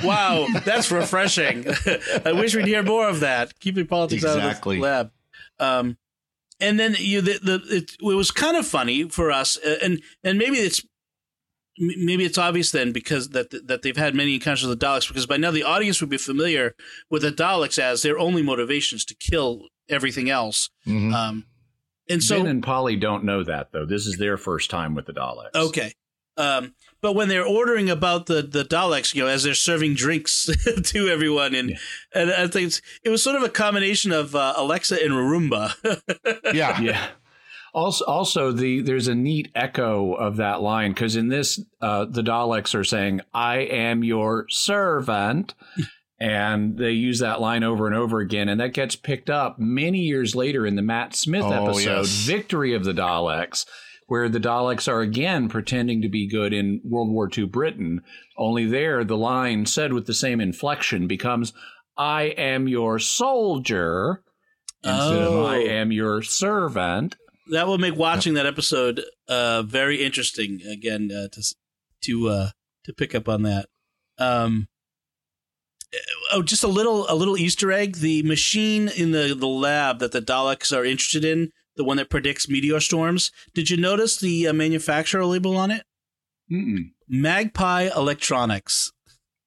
[0.03, 1.65] "Wow, that's refreshing."
[2.25, 3.59] I wish we'd hear more of that.
[3.59, 4.75] Keep your politics out of Exactly.
[4.75, 5.11] the lab.
[5.57, 5.97] Um,
[6.59, 10.03] and then you, the, the it, it was kind of funny for us, uh, and
[10.23, 10.85] and maybe it's
[11.79, 15.25] maybe it's obvious then because that that they've had many encounters with the Daleks because
[15.25, 16.75] by now the audience would be familiar
[17.09, 20.69] with the Daleks as their only motivations to kill everything else.
[20.85, 21.13] Mhm.
[21.13, 21.45] Um,
[22.09, 25.05] and so ben and polly don't know that though this is their first time with
[25.05, 25.93] the daleks okay,
[26.37, 30.49] um, but when they're ordering about the the Daleks, you know, as they're serving drinks
[30.83, 31.77] to everyone, and
[32.13, 35.73] and I think it's, it was sort of a combination of uh, Alexa and Roomba.
[36.53, 36.79] yeah.
[36.81, 37.07] yeah
[37.73, 42.21] also also the there's a neat echo of that line because in this uh the
[42.23, 45.53] daleks are saying i am your servant
[46.19, 49.99] and they use that line over and over again and that gets picked up many
[49.99, 52.25] years later in the matt smith Oh, episode yes.
[52.25, 53.65] victory of the daleks
[54.07, 58.01] where the daleks are again pretending to be good in world war ii britain
[58.37, 61.53] only there the line said with the same inflection becomes
[61.97, 64.23] i am your soldier
[64.83, 65.67] instead of I Oh.
[65.67, 67.17] am your servant.
[67.51, 71.55] That will make watching that episode uh, very interesting again uh, to
[72.01, 72.49] to uh,
[72.85, 73.67] to pick up on that.
[74.17, 74.67] Um,
[76.31, 80.11] oh, just a little a little Easter egg: the machine in the the lab that
[80.11, 83.31] the Daleks are interested in, the one that predicts meteor storms.
[83.53, 85.83] Did you notice the uh, manufacturer label on it?
[86.51, 86.91] Mm-mm.
[87.07, 88.91] Magpie Electronics.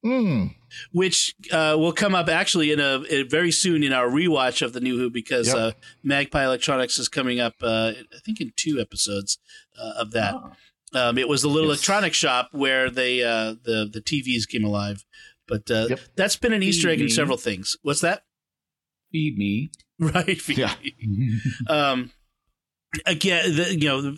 [0.04, 0.54] Mm.
[0.92, 4.72] Which uh, will come up actually in a, in very soon in our rewatch of
[4.72, 5.56] the New Who because Yep.
[5.56, 7.54] uh, Magpie Electronics is coming up.
[7.62, 9.38] Uh, I think in two episodes
[9.80, 10.34] uh, of that.
[10.34, 10.52] Oh.
[10.94, 11.78] Um, it was the little Yes.
[11.78, 15.04] electronic shop where they uh, the the TVs came alive.
[15.48, 16.00] But uh, Yep.
[16.16, 17.76] that's been an Easter egg in several things.
[17.82, 18.24] What's that?
[19.10, 19.70] Feed me.
[19.98, 20.40] Right.
[20.48, 20.74] Yeah.
[21.68, 22.10] um,
[23.06, 24.16] again, the, you know,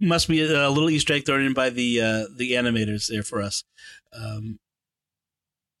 [0.00, 3.42] must be a, little Easter egg thrown in by the uh, the animators there for
[3.42, 3.64] us.
[4.12, 4.58] Um,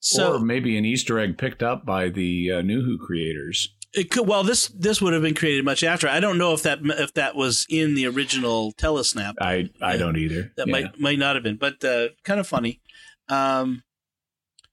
[0.06, 3.68] so or maybe an Easter egg picked up by the uh, New Who creators.
[3.94, 4.26] it could.
[4.26, 6.08] Well, this this would have been created much after.
[6.08, 9.34] I don't know if that if that was in the original Telesnap.
[9.40, 9.96] I I Yeah.
[9.96, 10.52] don't either.
[10.56, 10.72] That Yeah.
[10.72, 12.80] might might not have been, but uh, kind of funny.
[13.28, 13.82] Um,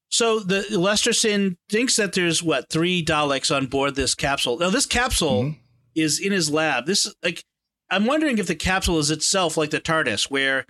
[0.09, 4.57] so the Lesterson thinks that there's what three Daleks on board this capsule.
[4.59, 5.57] Now this capsule Mhm.
[5.95, 6.85] is in his lab.
[6.85, 7.43] This like
[7.89, 10.65] I'm wondering if the capsule is itself like the TARDIS, where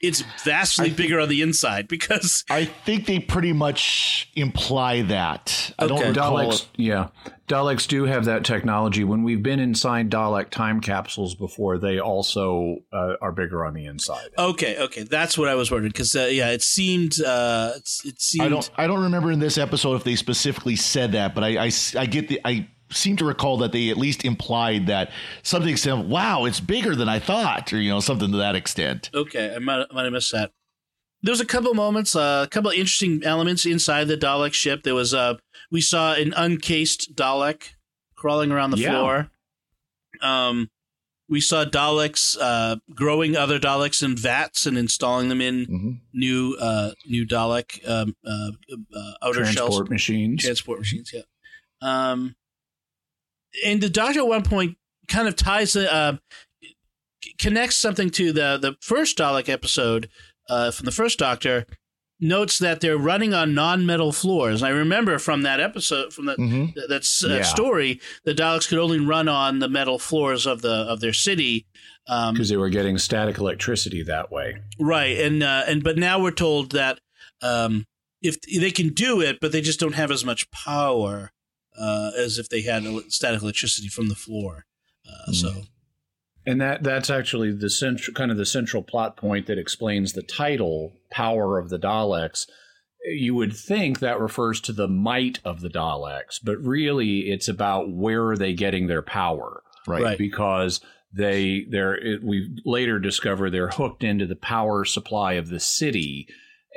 [0.00, 5.72] it's vastly bigger on the inside because I think they pretty much imply that.
[5.78, 6.08] I don't Okay.
[6.10, 6.36] recall.
[6.52, 7.08] Daleks, yeah,
[7.48, 9.02] Daleks do have that technology.
[9.04, 13.86] When we've been inside Dalek time capsules before, they also uh, are bigger on the
[13.86, 14.28] inside.
[14.38, 18.20] okay, okay, that's what I was wondering because uh, yeah, it seemed uh, it's, it
[18.20, 18.70] seemed I don't.
[18.76, 22.06] I don't remember in this episode if they specifically said that, but I, I, I
[22.06, 22.40] get the.
[22.44, 25.10] I seem to recall that they at least implied that
[25.42, 29.10] something said, "Wow, it's bigger than I thought," or you know, something to that extent.
[29.14, 30.52] Okay, I might, might have missed that.
[31.22, 34.84] There was a couple moments, uh, a couple of interesting elements inside the Dalek ship.
[34.84, 35.34] There was uh,
[35.70, 37.70] we saw an uncased Dalek
[38.14, 38.90] crawling around the Yeah.
[38.90, 39.30] floor.
[40.20, 40.70] Um,
[41.28, 46.00] we saw Daleks uh, growing other Daleks in vats and installing them in Mhm.
[46.14, 48.50] new uh, new Dalek um, uh,
[48.96, 50.42] uh, outer Transport shells, machines.
[50.42, 51.12] transport machines.
[51.12, 51.22] Yeah.
[51.82, 52.34] Um,
[53.64, 54.76] and the Doctor at one point
[55.08, 56.16] kind of ties the uh,
[57.38, 60.08] connects something to the the first Dalek episode
[60.48, 61.66] uh, from the first Doctor.
[62.20, 64.60] Notes that they're running on non-metal floors.
[64.60, 66.74] I remember from that episode, from that Mhm.
[66.74, 67.42] th- that's uh, Yeah.
[67.42, 71.66] story, the Daleks could only run on the metal floors of the of their city.
[72.08, 74.56] Um, because they were getting static electricity that way.
[74.80, 76.98] Right, and uh, and but now we're told that
[77.40, 77.84] um,
[78.20, 81.30] if they can do it, but they just don't have as much power
[81.78, 84.64] uh, as if they had static electricity from the floor.
[85.06, 85.62] Uh, So
[86.46, 90.22] And that that's actually the central kind of the central plot point that explains the
[90.22, 92.46] title "Power of the Daleks."
[93.04, 97.90] You would think that refers to the might of the Daleks, but really it's about
[97.90, 100.02] where are they getting their power, Right.
[100.02, 100.18] Right.
[100.18, 100.80] Because
[101.12, 106.28] they they're it, we later discover they're hooked into the power supply of the city.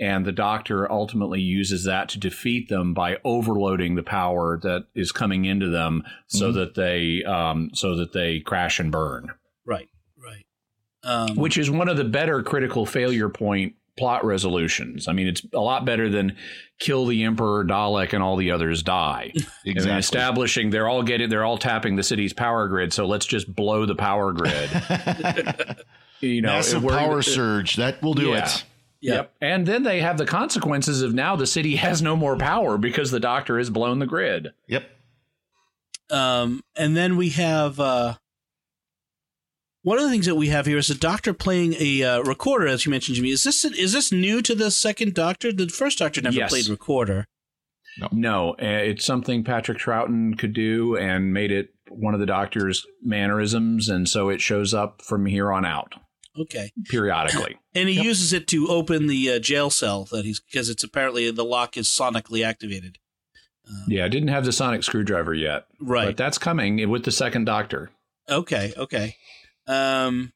[0.01, 5.11] And the doctor ultimately uses that to defeat them by overloading the power that is
[5.11, 6.53] coming into them, so Mhm.
[6.55, 9.27] that they um, so that they crash and burn
[9.65, 10.45] right, right.
[11.03, 15.07] Um, which is one of the better critical failure point plot resolutions.
[15.07, 16.35] I mean, it's a lot better than
[16.79, 19.31] kill the emperor Dalek and all the others die.
[19.35, 19.99] And then Exactly.
[19.99, 23.85] establishing they're all getting they're all tapping the city's power grid, so let's just blow
[23.85, 24.69] the power grid.
[26.21, 27.75] you know, Massive we're- power surge.
[27.75, 28.45] That will do Yeah.
[28.45, 28.63] it.
[29.01, 29.15] Yeah.
[29.15, 29.33] Yep.
[29.41, 33.11] And then they have the consequences of now the city has no more power because
[33.11, 34.49] the doctor has blown the grid.
[34.67, 34.89] Yep.
[36.09, 38.15] Um, and then we have uh,
[39.83, 42.67] one of the things that we have here is a doctor playing a uh, recorder,
[42.67, 43.31] as you mentioned, Jimmy.
[43.31, 45.51] Is this is this new to the second Doctor?
[45.51, 46.51] The first Doctor never Yes.
[46.51, 47.25] played recorder.
[48.11, 52.85] No, uh, it's something Patrick Troughton could do and made it one of the doctor's
[53.03, 55.95] mannerisms, and so it shows up from here on out
[56.39, 56.71] Okay.
[56.89, 57.57] periodically.
[57.73, 61.31] And he uses it to open the uh, jail cell that he's because it's apparently
[61.31, 62.97] the lock is sonically activated.
[63.87, 66.07] yeah, I didn't have the sonic screwdriver yet, Right.
[66.07, 67.91] but that's coming with the second doctor.
[68.29, 68.73] Okay.
[68.75, 69.15] Okay.
[69.67, 70.33] Um.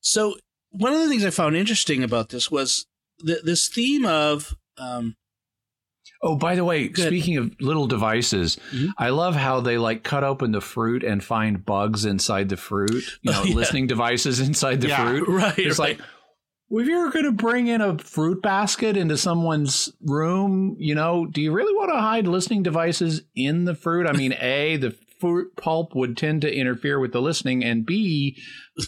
[0.00, 0.36] So
[0.70, 2.86] one of the things I found interesting about this was
[3.24, 5.16] th- this theme of um.
[6.26, 7.06] Oh, by the way, Good.
[7.06, 8.90] speaking of little devices, Mhm.
[8.98, 13.04] I love how they like cut open the fruit and find bugs inside the fruit.
[13.22, 13.54] You know, Oh, yeah.
[13.54, 15.28] listening devices inside the Yeah, fruit.
[15.28, 15.58] Right.
[15.58, 15.98] It's right.
[15.98, 16.06] like,
[16.68, 21.24] well, if you're going to bring in a fruit basket into someone's room, you know,
[21.26, 24.06] do you really want to hide listening devices in the fruit?
[24.08, 28.36] I mean, A, the fruit pulp would tend to interfere with the listening, and B,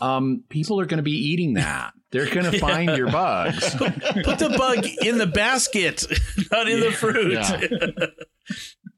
[0.03, 1.92] um, people are going to be eating that.
[2.11, 3.75] They're going to find your bugs.
[3.77, 6.05] put the bug in the basket,
[6.51, 7.38] not in the fruit.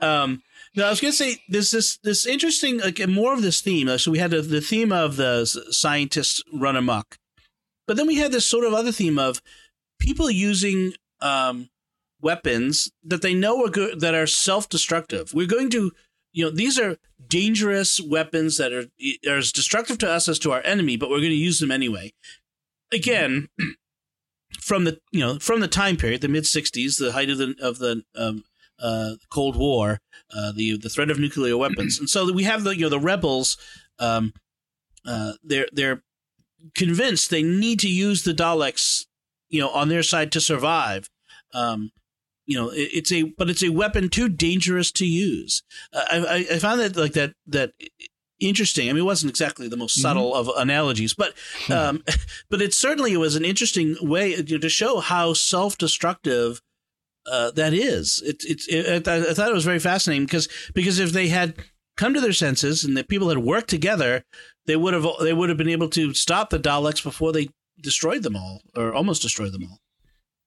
[0.01, 0.43] um,
[0.77, 3.99] no, I was going to say there's this this interesting like more of this theme.
[3.99, 7.19] So we had the, the theme of the scientists run amok,
[7.87, 9.43] but then we had this sort of other theme of
[9.99, 11.71] people using um,
[12.21, 15.35] weapons that they know are good that are self destructive.
[15.35, 15.91] We're going to
[16.33, 18.87] you know these are dangerous weapons that are,
[19.29, 21.73] are as destructive to us as to our enemy, but we're going to use them
[21.73, 22.13] anyway.
[22.93, 23.49] Again,
[24.61, 27.55] from the you know from the time period, the mid '60s, the height of the
[27.61, 28.45] of the um,
[28.81, 30.01] uh, Cold War,
[30.35, 32.99] uh, the the threat of nuclear weapons, and so we have the you know the
[33.01, 33.57] rebels.
[33.99, 34.33] Um,
[35.07, 36.03] uh, they're they're
[36.75, 39.07] convinced they need to use the Daleks,
[39.49, 41.09] you know, on their side to survive.
[41.55, 41.91] Um,
[42.47, 45.63] you know, it, it's a but it's a weapon too dangerous to use.
[45.93, 47.73] I, I I found that like that that
[48.41, 48.89] interesting.
[48.89, 51.35] I mean, it wasn't exactly the most subtle of analogies, but
[51.71, 52.03] um,
[52.51, 56.61] but it certainly was an interesting way you know, to show how self-destructive
[57.31, 58.23] uh, that is.
[58.25, 61.55] It, it, it, I I thought it was very fascinating because because if they had
[61.97, 64.25] come to their senses and the people had worked together,
[64.67, 67.49] they would have they would have been able to stop the Daleks before they
[67.81, 69.79] destroyed them all or almost destroyed them all.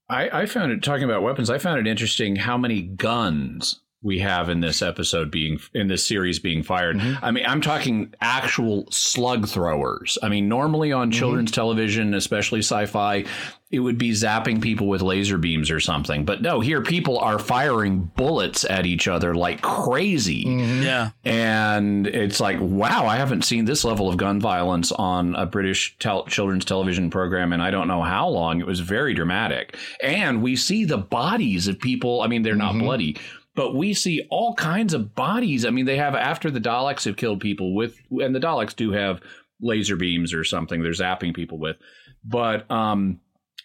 [0.09, 1.49] I, I found it talking about weapons.
[1.49, 6.05] I found it interesting how many guns we have in this episode being in this
[6.05, 6.97] series being fired.
[6.97, 7.25] Mm-hmm.
[7.25, 10.17] I mean, I'm talking actual slug throwers.
[10.21, 11.17] I mean, normally on mm-hmm.
[11.17, 13.25] children's television, especially sci-fi,
[13.71, 16.25] it would be zapping people with laser beams or something.
[16.25, 20.45] But no, here people are firing bullets at each other like crazy.
[20.45, 20.83] Mm-hmm.
[20.83, 21.09] Yeah.
[21.23, 25.97] And it's like, wow, I haven't seen this level of gun violence on a British
[25.97, 28.59] tel- children's television program in I don't know how long.
[28.59, 29.75] It was very dramatic.
[30.03, 32.21] And we see the bodies of people.
[32.21, 33.17] I mean, they're not bloody,
[33.55, 35.65] but we see all kinds of bodies.
[35.65, 38.91] I mean, they have, after the Daleks have killed people with, and the Daleks do
[38.91, 39.21] have
[39.61, 41.77] laser beams or something they're zapping people with.
[42.25, 43.19] But, um,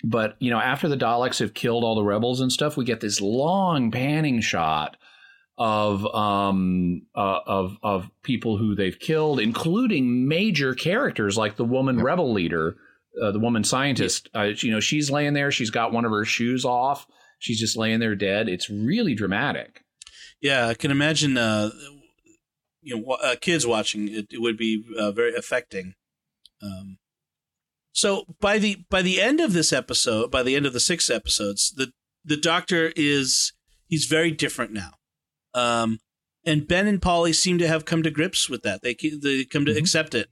[0.04, 3.00] but you know, after the Daleks have killed all the rebels and stuff, we get
[3.00, 4.96] this long panning shot
[5.58, 12.00] of um uh, of of people who they've killed, including major characters like the woman
[12.00, 12.76] rebel leader,
[13.20, 14.30] uh, the woman scientist.
[14.34, 15.50] Uh, you know, she's laying there.
[15.50, 17.06] She's got one of her shoes off.
[17.38, 18.48] She's just laying there dead.
[18.48, 19.82] It's really dramatic.
[20.40, 21.36] Yeah, I can imagine.
[21.36, 21.70] Uh,
[22.80, 25.94] you know, uh, kids watching it, it would be uh, very affecting.
[26.62, 26.98] Um,
[27.92, 31.10] so by the by the end of this episode, by the end of the six
[31.10, 31.92] episodes, the
[32.24, 33.52] the Doctor is
[33.88, 34.92] he's very different now.
[35.54, 35.98] Um,
[36.44, 38.82] and Ben and Polly seem to have come to grips with that.
[38.82, 40.28] They they come to accept it.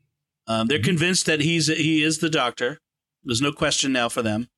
[0.46, 2.78] Um, they're convinced that he's he is the Doctor.
[3.24, 4.48] There's no question now for them.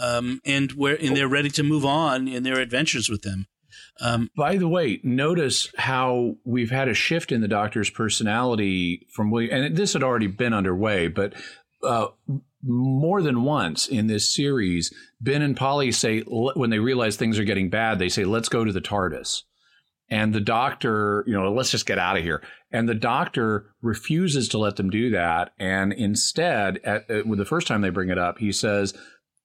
[0.00, 3.46] Um, and where and they're ready to move on in their adventures with them.
[4.00, 9.30] Um, By the way, notice how we've had a shift in the Doctor's personality from
[9.30, 11.32] William, and this had already been underway, but
[11.82, 12.08] uh,
[12.62, 17.44] more than once in this series, Ben and Polly say when they realize things are
[17.44, 19.42] getting bad, they say, "Let's go to the TARDIS."
[20.08, 22.42] And the doctor, you know, let's just get out of here.
[22.70, 25.52] And the doctor refuses to let them do that.
[25.58, 28.94] And instead, at, at, the first time they bring it up, he says,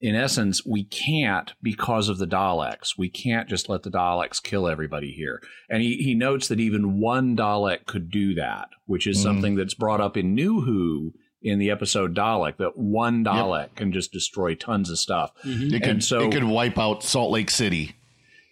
[0.02, 2.98] in essence, we can't because of the Daleks.
[2.98, 5.40] We can't just let the Daleks kill everybody here.
[5.70, 9.22] And he, he notes that even one Dalek could do that, which is mm.
[9.22, 13.92] something that's brought up in New Who in the episode Dalek, that one Dalek can
[13.92, 15.30] just destroy tons of stuff.
[15.44, 15.74] Mm-hmm.
[15.74, 17.94] It could, And so- it could wipe out Salt Lake City.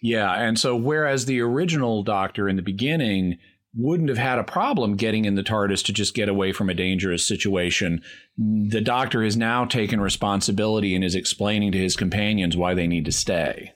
[0.01, 3.37] Yeah, and so whereas the original Doctor in the beginning
[3.73, 6.73] wouldn't have had a problem getting in the TARDIS to just get away from a
[6.73, 8.01] dangerous situation,
[8.37, 13.05] the Doctor has now taken responsibility and is explaining to his companions why they need
[13.05, 13.73] to stay.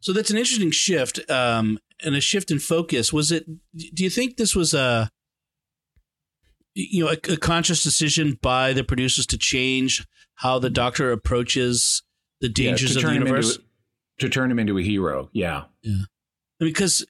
[0.00, 3.12] So that's an interesting shift, um, and a shift in focus.
[3.12, 3.46] Was it?
[3.46, 5.08] Do you think this was a,
[6.74, 10.04] you know, a, a conscious decision by the producers to change
[10.34, 12.02] how the Doctor approaches
[12.40, 13.56] the dangers to of the universe?
[13.56, 13.68] into
[14.18, 15.28] to turn him into a hero.
[15.32, 15.64] Yeah.
[15.82, 16.04] Yeah.
[16.66, 17.04] Because,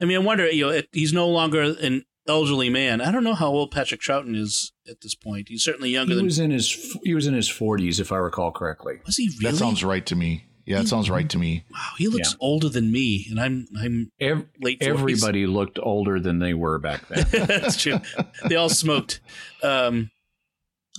[0.00, 0.50] I mean, I wonder.
[0.50, 3.00] You know, he's no longer an elderly man.
[3.00, 5.48] I don't know how old Patrick Troughton is at this point.
[5.48, 6.24] He's certainly younger He than.
[6.24, 9.00] was in his he was in his 40s if I recall correctly.
[9.06, 9.52] Was he really?
[9.52, 10.46] That sounds right to me.
[10.66, 11.62] Yeah, it sounds right to me.
[11.70, 12.36] Wow, he looks Yeah.
[12.40, 14.80] older than me, and I'm I'm Ev- late.
[14.80, 14.86] 40s.
[14.88, 17.26] everybody looked older than they were back then.
[17.46, 18.00] That's true.
[18.48, 19.20] They all smoked.
[19.62, 20.10] Um,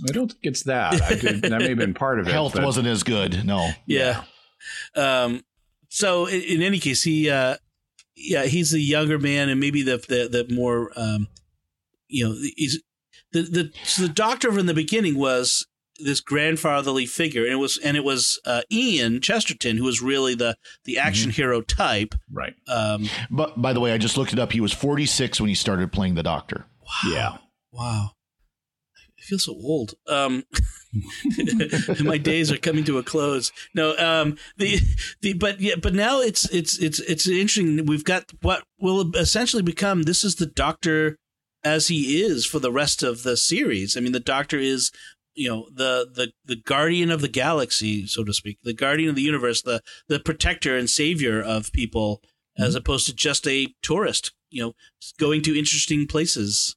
[0.07, 1.01] I don't think it's that.
[1.01, 2.31] I could, that may have been part of it.
[2.31, 3.43] Health but- wasn't as good.
[3.43, 3.71] No.
[3.87, 4.25] yeah.
[4.95, 5.43] Um,
[5.89, 7.55] so in, in any case, he, uh,
[8.15, 11.27] yeah, he's a younger man, and maybe the the, the more, um,
[12.07, 12.81] you know, he's
[13.31, 15.67] the the so the doctor from the beginning was
[15.99, 20.35] this grandfatherly figure, and it was and it was uh, Ian Chesterton who was really
[20.35, 22.15] the the action hero type.
[22.31, 22.53] Right.
[22.67, 24.51] Um, But by the way, I just looked it up.
[24.51, 26.65] He was 46 when he started playing the Doctor.
[26.81, 27.11] Wow.
[27.11, 27.37] Yeah.
[27.71, 28.14] wow, I
[29.25, 29.95] feel so old.
[30.07, 30.43] Um,
[32.03, 33.51] my days are coming to a close.
[33.73, 34.79] No, um, the
[35.21, 37.85] the but yeah, but now it's it's it's it's interesting.
[37.85, 41.17] We've got what will essentially become this is the Doctor
[41.63, 43.97] as he is for the rest of the series.
[43.97, 44.91] I mean, the Doctor is
[45.33, 49.15] you know the the the guardian of the galaxy, so to speak, the guardian of
[49.15, 52.21] the universe, the the protector and savior of people,
[52.57, 54.31] as opposed to just a tourist.
[54.49, 54.73] You know,
[55.19, 56.75] going to interesting places.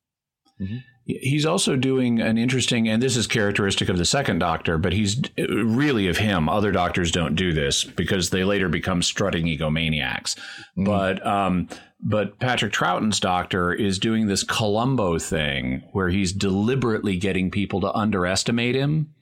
[1.09, 5.23] He's also doing an interesting, and this is characteristic of the second Doctor, but he's
[5.39, 6.51] really of him.
[6.51, 10.37] Other Doctors don't do this because they later become strutting egomaniacs.
[10.77, 11.69] But um,
[12.01, 17.93] but Patrick Troughton's Doctor is doing this Columbo thing where he's deliberately getting people to
[17.95, 19.15] underestimate him.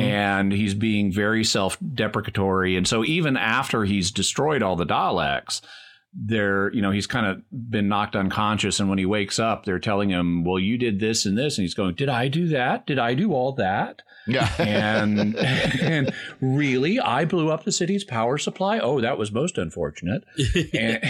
[0.00, 2.76] And he's being very self deprecatory.
[2.76, 5.60] And so, even after he's destroyed all the Daleks,
[6.18, 9.78] they're you know he's kind of been knocked unconscious and when he wakes up they're
[9.78, 12.86] telling him well you did this and this and he's going did i do that
[12.86, 14.50] did i do all that Yeah.
[14.58, 20.24] and and really i blew up the city's power supply oh that was most unfortunate
[20.72, 21.00] and,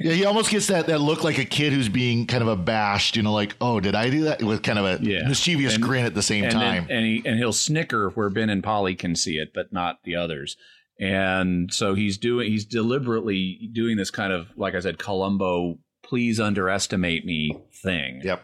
[0.00, 3.16] yeah, he almost gets that, that look like a kid who's being kind of abashed,
[3.16, 4.40] you know, like, oh, did I do that?
[4.40, 5.26] With kind of a Yeah.
[5.26, 6.86] mischievous And- grin at the same and time.
[6.86, 10.04] then, and he and he'll snicker where ben and polly can see it but not
[10.04, 10.56] the others
[10.98, 16.40] and so he's doing he's deliberately doing this kind of like I said, Columbo, please
[16.40, 18.20] underestimate me thing.
[18.22, 18.42] Yep.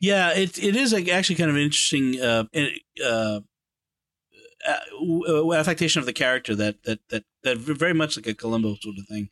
[0.00, 2.44] Yeah, it it is like actually kind of an interesting uh,
[3.04, 3.40] uh,
[4.66, 8.98] uh, affectation of the character that that that that very much like a Columbo sort
[8.98, 9.30] of thing.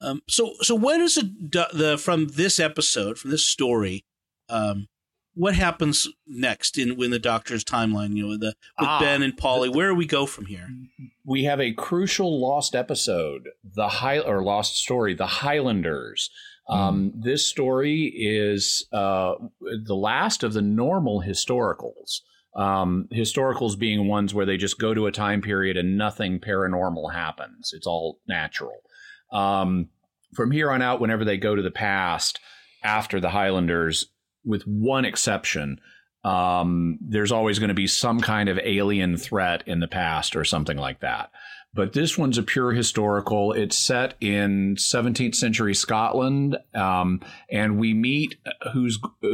[0.00, 4.04] Um, so so what is it the from this episode from this story?
[4.48, 4.88] Um,
[5.34, 8.14] what happens next in when the Doctor's timeline?
[8.14, 9.68] You know, the with Ah, Ben and Polly.
[9.68, 10.68] Where do we go from here?
[11.24, 16.30] we have a crucial lost episode, the high or lost story, the Highlanders.
[16.68, 22.20] Um, this story is uh, the last of the normal historicals.
[22.54, 27.12] Um, historicals being ones where they just go to a time period and nothing paranormal
[27.12, 27.72] happens.
[27.74, 28.82] It's all natural.
[29.32, 29.88] Um,
[30.34, 32.40] from here on out, whenever they go to the past
[32.82, 34.06] after the Highlanders,
[34.44, 35.80] with one exception,
[36.24, 40.44] um, there's always going to be some kind of alien threat in the past or
[40.44, 41.30] something like that.
[41.72, 43.52] But this one's a pure historical.
[43.52, 48.36] It's set in 17th century Scotland, um, and we meet
[48.72, 49.28] who's uh,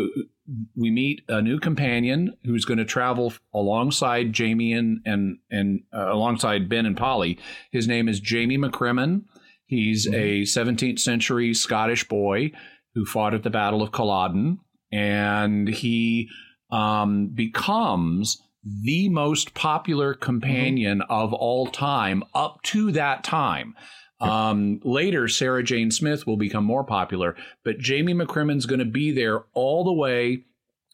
[0.76, 6.12] we meet a new companion who's going to travel alongside Jamie and and and uh,
[6.12, 7.38] alongside Ben and Polly.
[7.72, 9.22] His name is Jamie McCrimmon.
[9.64, 12.52] He's a 17th century Scottish boy
[12.94, 14.60] who fought at the Battle of Culloden,
[14.96, 16.28] and he
[16.70, 23.74] um, becomes the most popular companion of all time up to that time.
[24.18, 29.12] Um, later, Sarah Jane Smith will become more popular, but Jamie McCrimmon's going to be
[29.12, 30.44] there all the way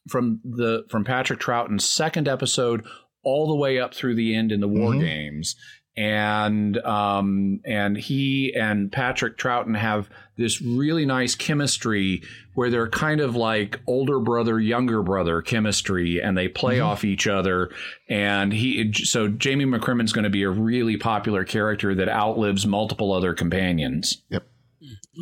[0.08, 2.84] from the from Patrick Troughton's second episode
[3.22, 5.00] all the way up through the end in the War Mhm.
[5.00, 5.54] Games.
[5.96, 12.22] And um, and he and Patrick Troughton have this really nice chemistry
[12.54, 17.26] where they're kind of like older brother, younger brother chemistry, and they play off each
[17.26, 17.70] other.
[18.08, 23.12] And he, so Jamie McCrimmon's going to be a really popular character that outlives multiple
[23.12, 24.22] other companions.
[24.30, 24.46] Yep.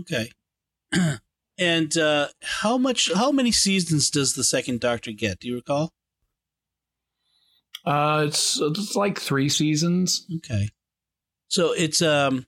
[0.00, 0.30] Okay.
[1.58, 3.12] and uh, how much?
[3.12, 5.40] How many seasons does the second Doctor get?
[5.40, 5.92] Do you recall?
[7.84, 10.26] Uh, it's it's like three seasons.
[10.36, 10.68] Okay.
[11.48, 12.46] So it's um,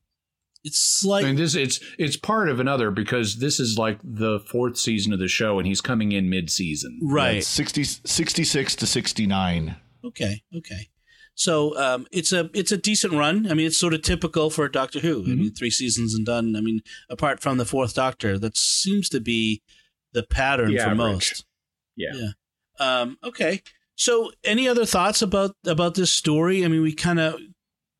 [0.64, 4.40] it's like I mean, this it's it's part of another because this is like the
[4.40, 7.00] fourth season of the show, and he's coming in mid season.
[7.02, 7.36] right.
[7.38, 9.76] It's 60, 66 to 69.
[10.04, 10.88] Okay, okay.
[11.34, 13.50] So um, it's a it's a decent run.
[13.50, 15.22] I mean, it's sort of typical for Doctor Who.
[15.24, 16.54] I mean, three seasons and done.
[16.56, 19.62] I mean, apart from the fourth Doctor, that seems to be
[20.12, 20.98] the pattern The for average.
[20.98, 21.44] most.
[21.96, 22.10] Yeah.
[22.14, 22.30] Yeah.
[22.78, 23.62] Um, okay.
[24.02, 26.64] So, any other thoughts about about this story?
[26.64, 27.40] I mean, we kind of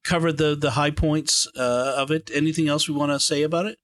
[0.03, 2.29] covered the the high points uh, of it.
[2.35, 3.79] Anything else we want to say about it?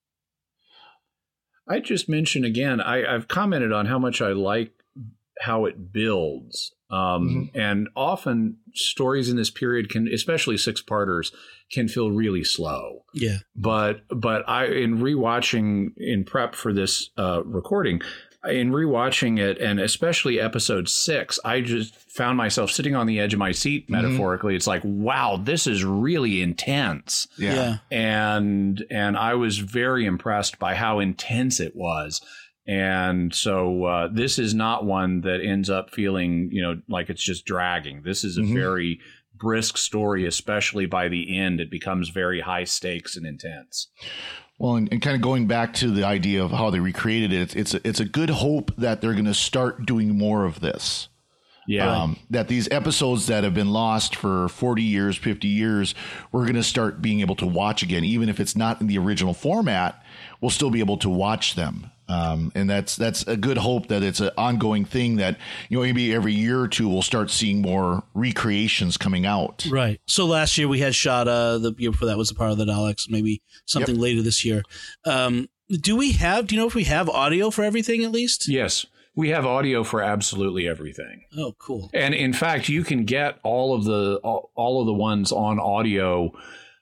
[1.69, 2.81] I just mentioned again.
[2.81, 4.73] I, I've commented on how much I like
[5.41, 11.31] how it builds, um, and often stories in this period can, especially six parters,
[11.71, 13.05] can feel really slow.
[13.14, 13.39] Yeah.
[13.55, 18.01] but but I in rewatching in prep for this uh, recording,
[18.51, 23.33] in rewatching it and especially episode six, I just found myself sitting on the edge
[23.33, 23.89] of my seat.
[23.89, 27.79] Metaphorically, it's like, wow, this is really intense, Yeah.
[27.91, 32.21] and and I was very impressed by how intense it was.
[32.67, 37.23] And so uh, this is not one that ends up feeling, you know, like it's
[37.23, 38.03] just dragging.
[38.03, 38.53] This is a Mhm.
[38.55, 39.01] very
[39.35, 41.61] brisk story, especially by the end.
[41.61, 43.89] It becomes very high stakes and intense.
[44.59, 47.41] Well, and, and kind of going back to the idea of how they recreated it,
[47.41, 50.61] it's it's a, it's a good hope that they're going to start doing more of
[50.61, 51.09] this.
[51.69, 52.03] Yeah.
[52.03, 55.95] Um, that these episodes that have been lost for 40 years, 50 years,
[56.33, 58.05] we're going to start being able to watch again.
[58.05, 60.03] Even if it's not in the original format,
[60.41, 61.91] we'll still be able to watch them.
[62.09, 65.37] Um, and that's that's a good hope that it's an ongoing thing that
[65.69, 69.66] you know maybe every year or two we'll start seeing more recreations coming out.
[69.71, 70.01] Right.
[70.07, 71.61] So last year we had Shada.
[71.61, 73.11] The year before that was a part of the Daleks.
[73.11, 74.62] Maybe something later this year.
[75.05, 76.47] Um, do we have?
[76.47, 78.49] Do you know if we have audio for everything at least?
[78.49, 78.87] yes.
[79.19, 81.25] We have audio for absolutely everything.
[81.37, 81.91] Oh, cool.
[81.93, 85.59] And in fact, you can get all of the all, all of the ones on
[85.59, 86.31] audio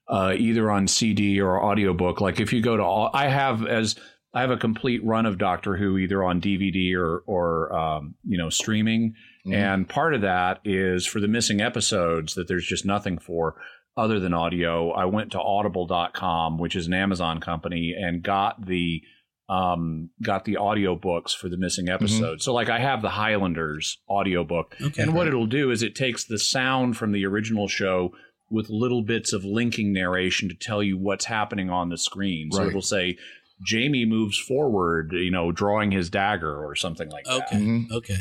[0.07, 2.20] uh, either on CD or audiobook.
[2.20, 3.97] Like if you go to all, I have as
[4.34, 8.37] I have a complete run of Doctor Who either on DVD or or um, you
[8.37, 9.14] know streaming.
[9.51, 13.55] And part of that is for the missing episodes that there's just nothing for
[13.97, 14.91] other than audio.
[14.91, 19.03] I went to audible.com, which is an Amazon company, and got the
[19.49, 22.44] um got the audio books for the missing episodes.
[22.44, 24.74] So like I have the Highlanders audiobook.
[24.80, 25.03] Okay.
[25.03, 28.12] And what it'll do is it takes the sound from the original show
[28.51, 32.51] with little bits of linking narration to tell you what's happening on the screen.
[32.53, 32.68] So Right.
[32.68, 33.18] it'll say
[33.64, 37.47] Jamie moves forward, you know, drawing his dagger or something like that.
[37.47, 37.57] Okay.
[37.57, 37.90] Mhm.
[37.90, 38.18] Okay.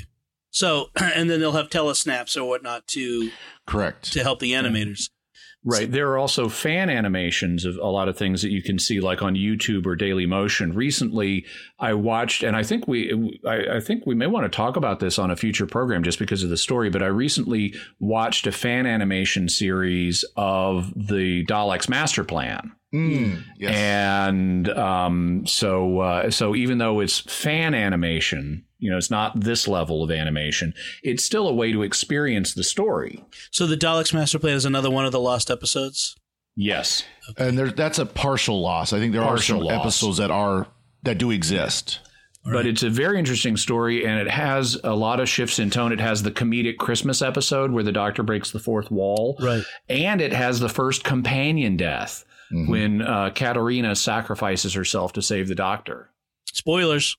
[0.52, 3.32] So, and then they'll have telesnaps or whatnot to
[3.66, 4.14] Correct.
[4.14, 5.10] to help the animators.
[5.68, 5.92] Right.
[5.92, 9.24] There are also fan animations of a lot of things that you can see, like
[9.24, 10.74] on YouTube or Daily Motion.
[10.74, 11.44] Recently,
[11.80, 15.00] I watched, and I think we, I, I, think we may want to talk about
[15.00, 16.92] this on a future program just because of the story.
[16.92, 22.72] But I recently watched a fan animation series of the Daleks Master Plan.
[22.94, 23.76] Mm, yes.
[23.76, 29.68] And um, so, uh, so even though it's fan animation, you know, it's not this
[29.68, 30.74] level of animation.
[31.04, 33.26] It's still a way to experience the story.
[33.52, 36.16] So the Daleks Master Plan is another one of the lost episodes.
[36.56, 37.04] Yes,
[37.38, 38.94] and there, that's a partial loss.
[38.94, 39.80] I think there partial are some loss.
[39.82, 40.68] episodes that are
[41.04, 42.00] that do exist.
[42.46, 42.54] Right.
[42.54, 45.92] But it's a very interesting story, and it has a lot of shifts in tone.
[45.92, 49.64] It has the comedic Christmas episode where the Doctor breaks the fourth wall, right?
[49.90, 52.24] And it has the first companion death
[52.54, 52.70] mm-hmm.
[52.70, 56.12] when uh, Katarina sacrifices herself to save the Doctor.
[56.46, 57.18] Spoilers.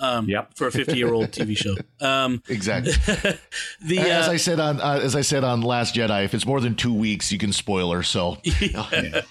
[0.00, 0.52] Um, yep.
[0.54, 1.74] for a 50 year old TV show.
[2.00, 2.92] Um, exactly.
[3.82, 6.46] the, as uh, I said on uh, as I said on Last Jedi, if it's
[6.46, 8.02] more than two weeks, you can spoiler.
[8.02, 9.22] So, yeah.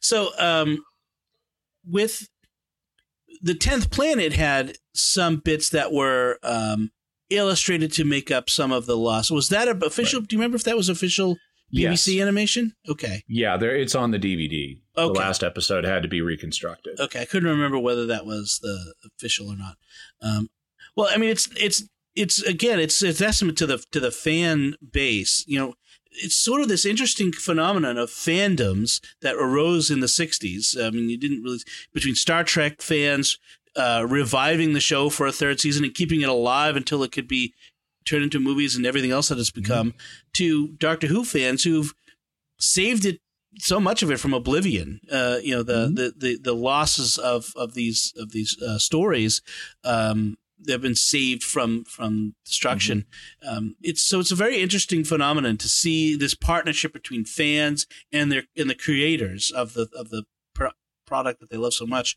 [0.00, 0.84] so um,
[1.88, 2.28] with
[3.40, 6.90] the tenth planet had some bits that were um,
[7.30, 9.30] illustrated to make up some of the loss.
[9.30, 10.20] Was that official?
[10.20, 10.28] Right.
[10.28, 11.36] Do you remember if that was official
[11.74, 12.22] BBC yes.
[12.22, 12.74] animation?
[12.88, 13.22] Okay.
[13.26, 14.80] Yeah, there it's on the DVD.
[14.96, 15.12] Okay.
[15.12, 17.00] The last episode had to be reconstructed.
[17.00, 19.76] Okay, I couldn't remember whether that was the official or not.
[20.22, 20.48] Um,
[20.96, 24.76] well, I mean, it's it's it's again, it's it's estimate to the to the fan
[24.92, 25.44] base.
[25.46, 25.74] You know,
[26.10, 30.76] it's sort of this interesting phenomenon of fandoms that arose in the '60s.
[30.80, 31.58] I mean, you didn't really
[31.92, 33.38] between Star Trek fans
[33.76, 37.28] uh, reviving the show for a third season and keeping it alive until it could
[37.28, 37.52] be
[38.06, 39.98] turned into movies and everything else that it's become, mm-hmm.
[40.34, 41.92] to Doctor Who fans who've
[42.58, 43.20] saved it
[43.58, 45.00] so much of it from oblivion.
[45.10, 45.94] Uh, you know the, mm-hmm.
[45.94, 49.42] the, the the losses of of these of these uh, stories.
[49.84, 53.06] Um, they've been saved from from destruction.
[53.44, 53.56] Mm-hmm.
[53.56, 58.30] Um, it's so it's a very interesting phenomenon to see this partnership between fans and
[58.30, 60.70] their and the creators of the of the pro-
[61.06, 62.16] product that they love so much.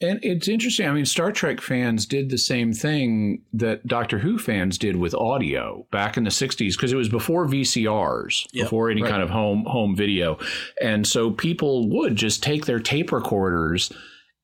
[0.00, 0.86] And it's interesting.
[0.86, 5.12] I mean, Star Trek fans did the same thing that Doctor Who fans did with
[5.14, 9.10] audio back in the '60s because it was before VCRs, yep, before any right.
[9.10, 10.38] kind of home home video,
[10.80, 13.92] and so people would just take their tape recorders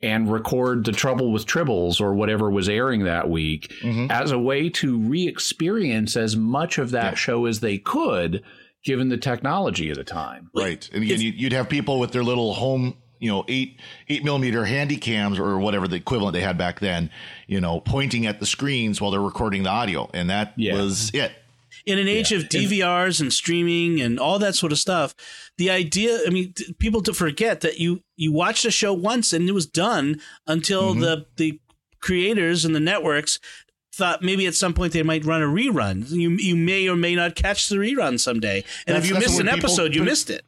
[0.03, 4.11] and record the Trouble with Tribbles or whatever was airing that week mm-hmm.
[4.11, 7.15] as a way to re-experience as much of that yeah.
[7.15, 8.43] show as they could
[8.85, 10.51] given the technology of the time.
[10.55, 10.89] Right.
[10.93, 14.97] And again, you'd have people with their little home you know eight eight millimeter handy
[14.97, 17.11] cams or whatever the equivalent they had back then
[17.47, 20.75] you know pointing at the screens while they're recording the audio and that yeah.
[20.75, 21.33] was it
[21.87, 22.39] in an age yeah.
[22.39, 25.15] of DVRs and streaming and all that sort of stuff,
[25.59, 29.49] the idea, I mean, people to forget that you you watched a show once and
[29.49, 31.01] it was done until mm-hmm.
[31.01, 31.61] the the
[32.01, 33.39] creators and the networks
[33.93, 36.11] thought maybe at some point they might run a rerun.
[36.11, 38.65] You you may or may not catch the rerun someday.
[38.87, 40.45] And that's, if you missed an episode, you missed it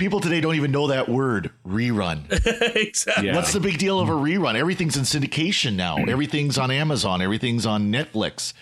[0.00, 2.24] people today don't even know that word rerun.
[2.76, 3.26] exactly.
[3.26, 3.36] Yeah.
[3.36, 4.56] What's the big deal of a rerun?
[4.56, 5.96] Everything's in syndication now.
[5.96, 7.22] Everything's on Amazon.
[7.22, 8.52] Everything's on Netflix.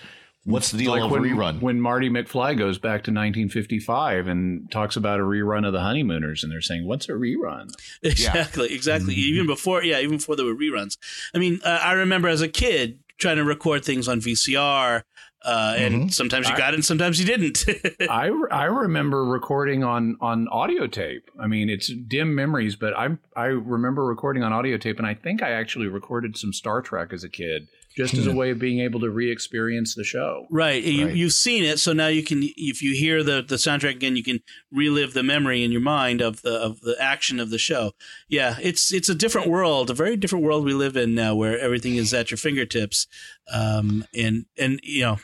[0.45, 1.61] What's the deal like of when, rerun?
[1.61, 6.43] When Marty McFly goes back to 1955 and talks about a rerun of The Honeymooners,
[6.43, 7.71] and they're saying, "What's a rerun?"
[8.03, 8.75] Exactly, yeah.
[8.75, 9.15] exactly.
[9.15, 9.35] Mm-hmm.
[9.35, 10.97] Even before, yeah, even before there were reruns.
[11.35, 15.03] I mean, uh, I remember as a kid trying to record things on VCR
[15.49, 16.09] uh, and mm-hmm.
[16.09, 17.65] sometimes you got it and sometimes you didn't.
[18.11, 21.31] I, I remember recording on, on audio tape.
[21.41, 25.15] I mean, it's dim memories, but I I remember recording on audio tape, and I
[25.15, 28.59] think I actually recorded some Star Trek as a kid, just as a way of
[28.59, 30.47] being able to re-experience the show.
[30.51, 30.83] Right.
[30.85, 34.17] You, you've seen it, so now you can, if you hear the, the soundtrack again,
[34.17, 34.41] you can
[34.71, 37.93] relive the memory in your mind of the of the action of the show.
[38.29, 41.59] Yeah, it's it's a different world, a very different world we live in now, where
[41.59, 43.07] everything is at your fingertips,
[43.53, 45.19] um, and and you know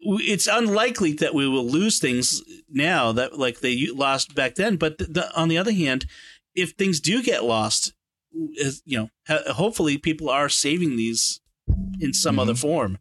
[0.00, 4.76] it's unlikely that we will lose things now that like they lost back then.
[4.76, 6.06] But the, the, on the other hand,
[6.54, 7.92] if things do get lost,
[8.32, 11.40] you know, hopefully people are saving these
[12.00, 12.40] in some mm-hmm.
[12.40, 12.98] other form.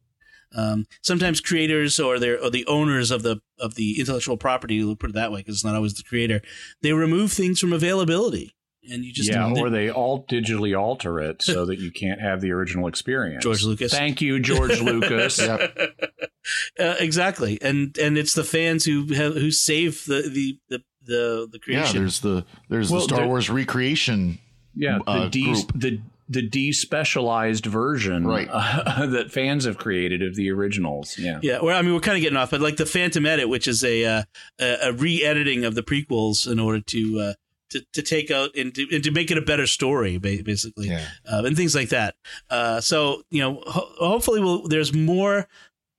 [0.56, 4.96] Um, sometimes creators or their or the owners of the of the intellectual property, we'll
[4.96, 6.42] put it that way, because it's not always the creator,
[6.82, 8.56] they remove things from availability
[8.90, 12.42] and you just yeah, or they all digitally alter it so that you can't have
[12.42, 13.44] the original experience.
[13.44, 15.40] George Lucas, thank you, George Lucas.
[15.42, 15.78] yep.
[16.80, 21.48] uh, exactly, and and it's the fans who have, who save the the the the,
[21.52, 21.96] the creation.
[21.96, 24.40] Yeah, there's the there's well, the Star Wars recreation.
[24.76, 28.48] Yeah, the uh, de- the the despecialized version right.
[28.52, 31.18] uh, that fans have created of the originals.
[31.18, 31.60] Yeah, yeah.
[31.62, 33.84] Well, I mean, we're kind of getting off, but like the Phantom Edit, which is
[33.84, 34.24] a uh,
[34.60, 37.34] a, a re-editing of the prequels in order to uh,
[37.70, 41.06] to, to take out and to, and to make it a better story, basically, yeah.
[41.32, 42.16] uh, and things like that.
[42.50, 45.48] Uh, so you know, ho- hopefully, we'll, there's more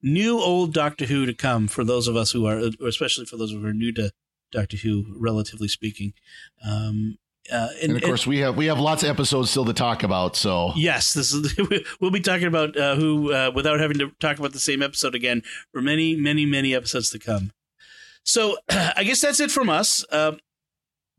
[0.02, 3.36] new old Doctor Who to come for those of us who are, or especially for
[3.36, 4.10] those who are new to
[4.52, 6.14] Doctor Who, relatively speaking.
[6.64, 7.18] Um,
[7.50, 9.72] uh, and, and, of course, and, we have we have lots of episodes still to
[9.72, 10.36] talk about.
[10.36, 11.58] So yes, this is
[12.00, 15.14] we'll be talking about uh, who uh, without having to talk about the same episode
[15.14, 15.42] again
[15.72, 17.52] for many, many, many episodes to come.
[18.22, 20.04] So I guess that's it from us.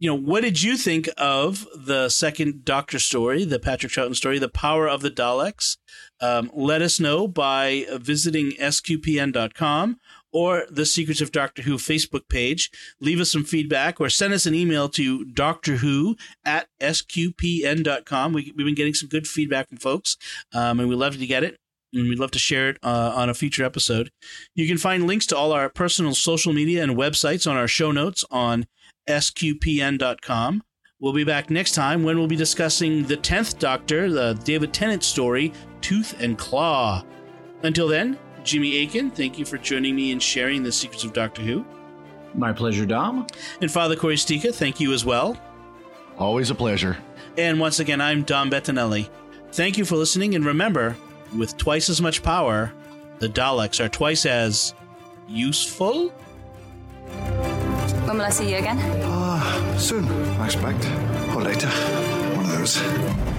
[0.02, 4.40] You know, what did you think of the second Doctor story, the Patrick Troughton story,
[4.40, 5.76] The Power of the Daleks?
[6.22, 9.98] Um, let us know by visiting sqpn.com
[10.32, 12.72] or the Secrets of Doctor Who Facebook page.
[13.02, 18.32] Leave us some feedback or send us an email to Doctor Who at sqpn.com.
[18.32, 20.16] We, have been getting some good feedback from folks,
[20.54, 21.58] um, and we love to get it.
[21.92, 24.12] And we'd love to share it uh, on a future episode.
[24.54, 27.92] You can find links to all our personal social media and websites on our show
[27.92, 28.68] notes on
[29.10, 30.64] sqpn.com.
[31.02, 35.04] We'll be back next time when we'll be discussing the 10th Doctor, the David Tennant
[35.04, 37.04] story, Tooth and Claw.
[37.64, 41.42] Until then, Jimmy Akin, thank you for joining me and sharing the secrets of Doctor
[41.42, 41.66] Who.
[42.34, 43.28] My pleasure, Dom.
[43.62, 45.38] And Father Cory Sticha, thank you as well.
[46.18, 46.98] Always a pleasure.
[47.38, 49.10] And once again, I'm Dom Bettinelli.
[49.52, 50.96] Thank you for listening, and remember,
[51.36, 52.72] with twice as much power,
[53.20, 54.74] the Daleks are twice as
[55.28, 56.14] useful?
[58.10, 58.80] When will I see you again?
[59.04, 60.04] Ah, uh, soon,
[60.42, 60.84] I expect.
[61.36, 61.70] Or later.
[62.34, 63.39] One of those.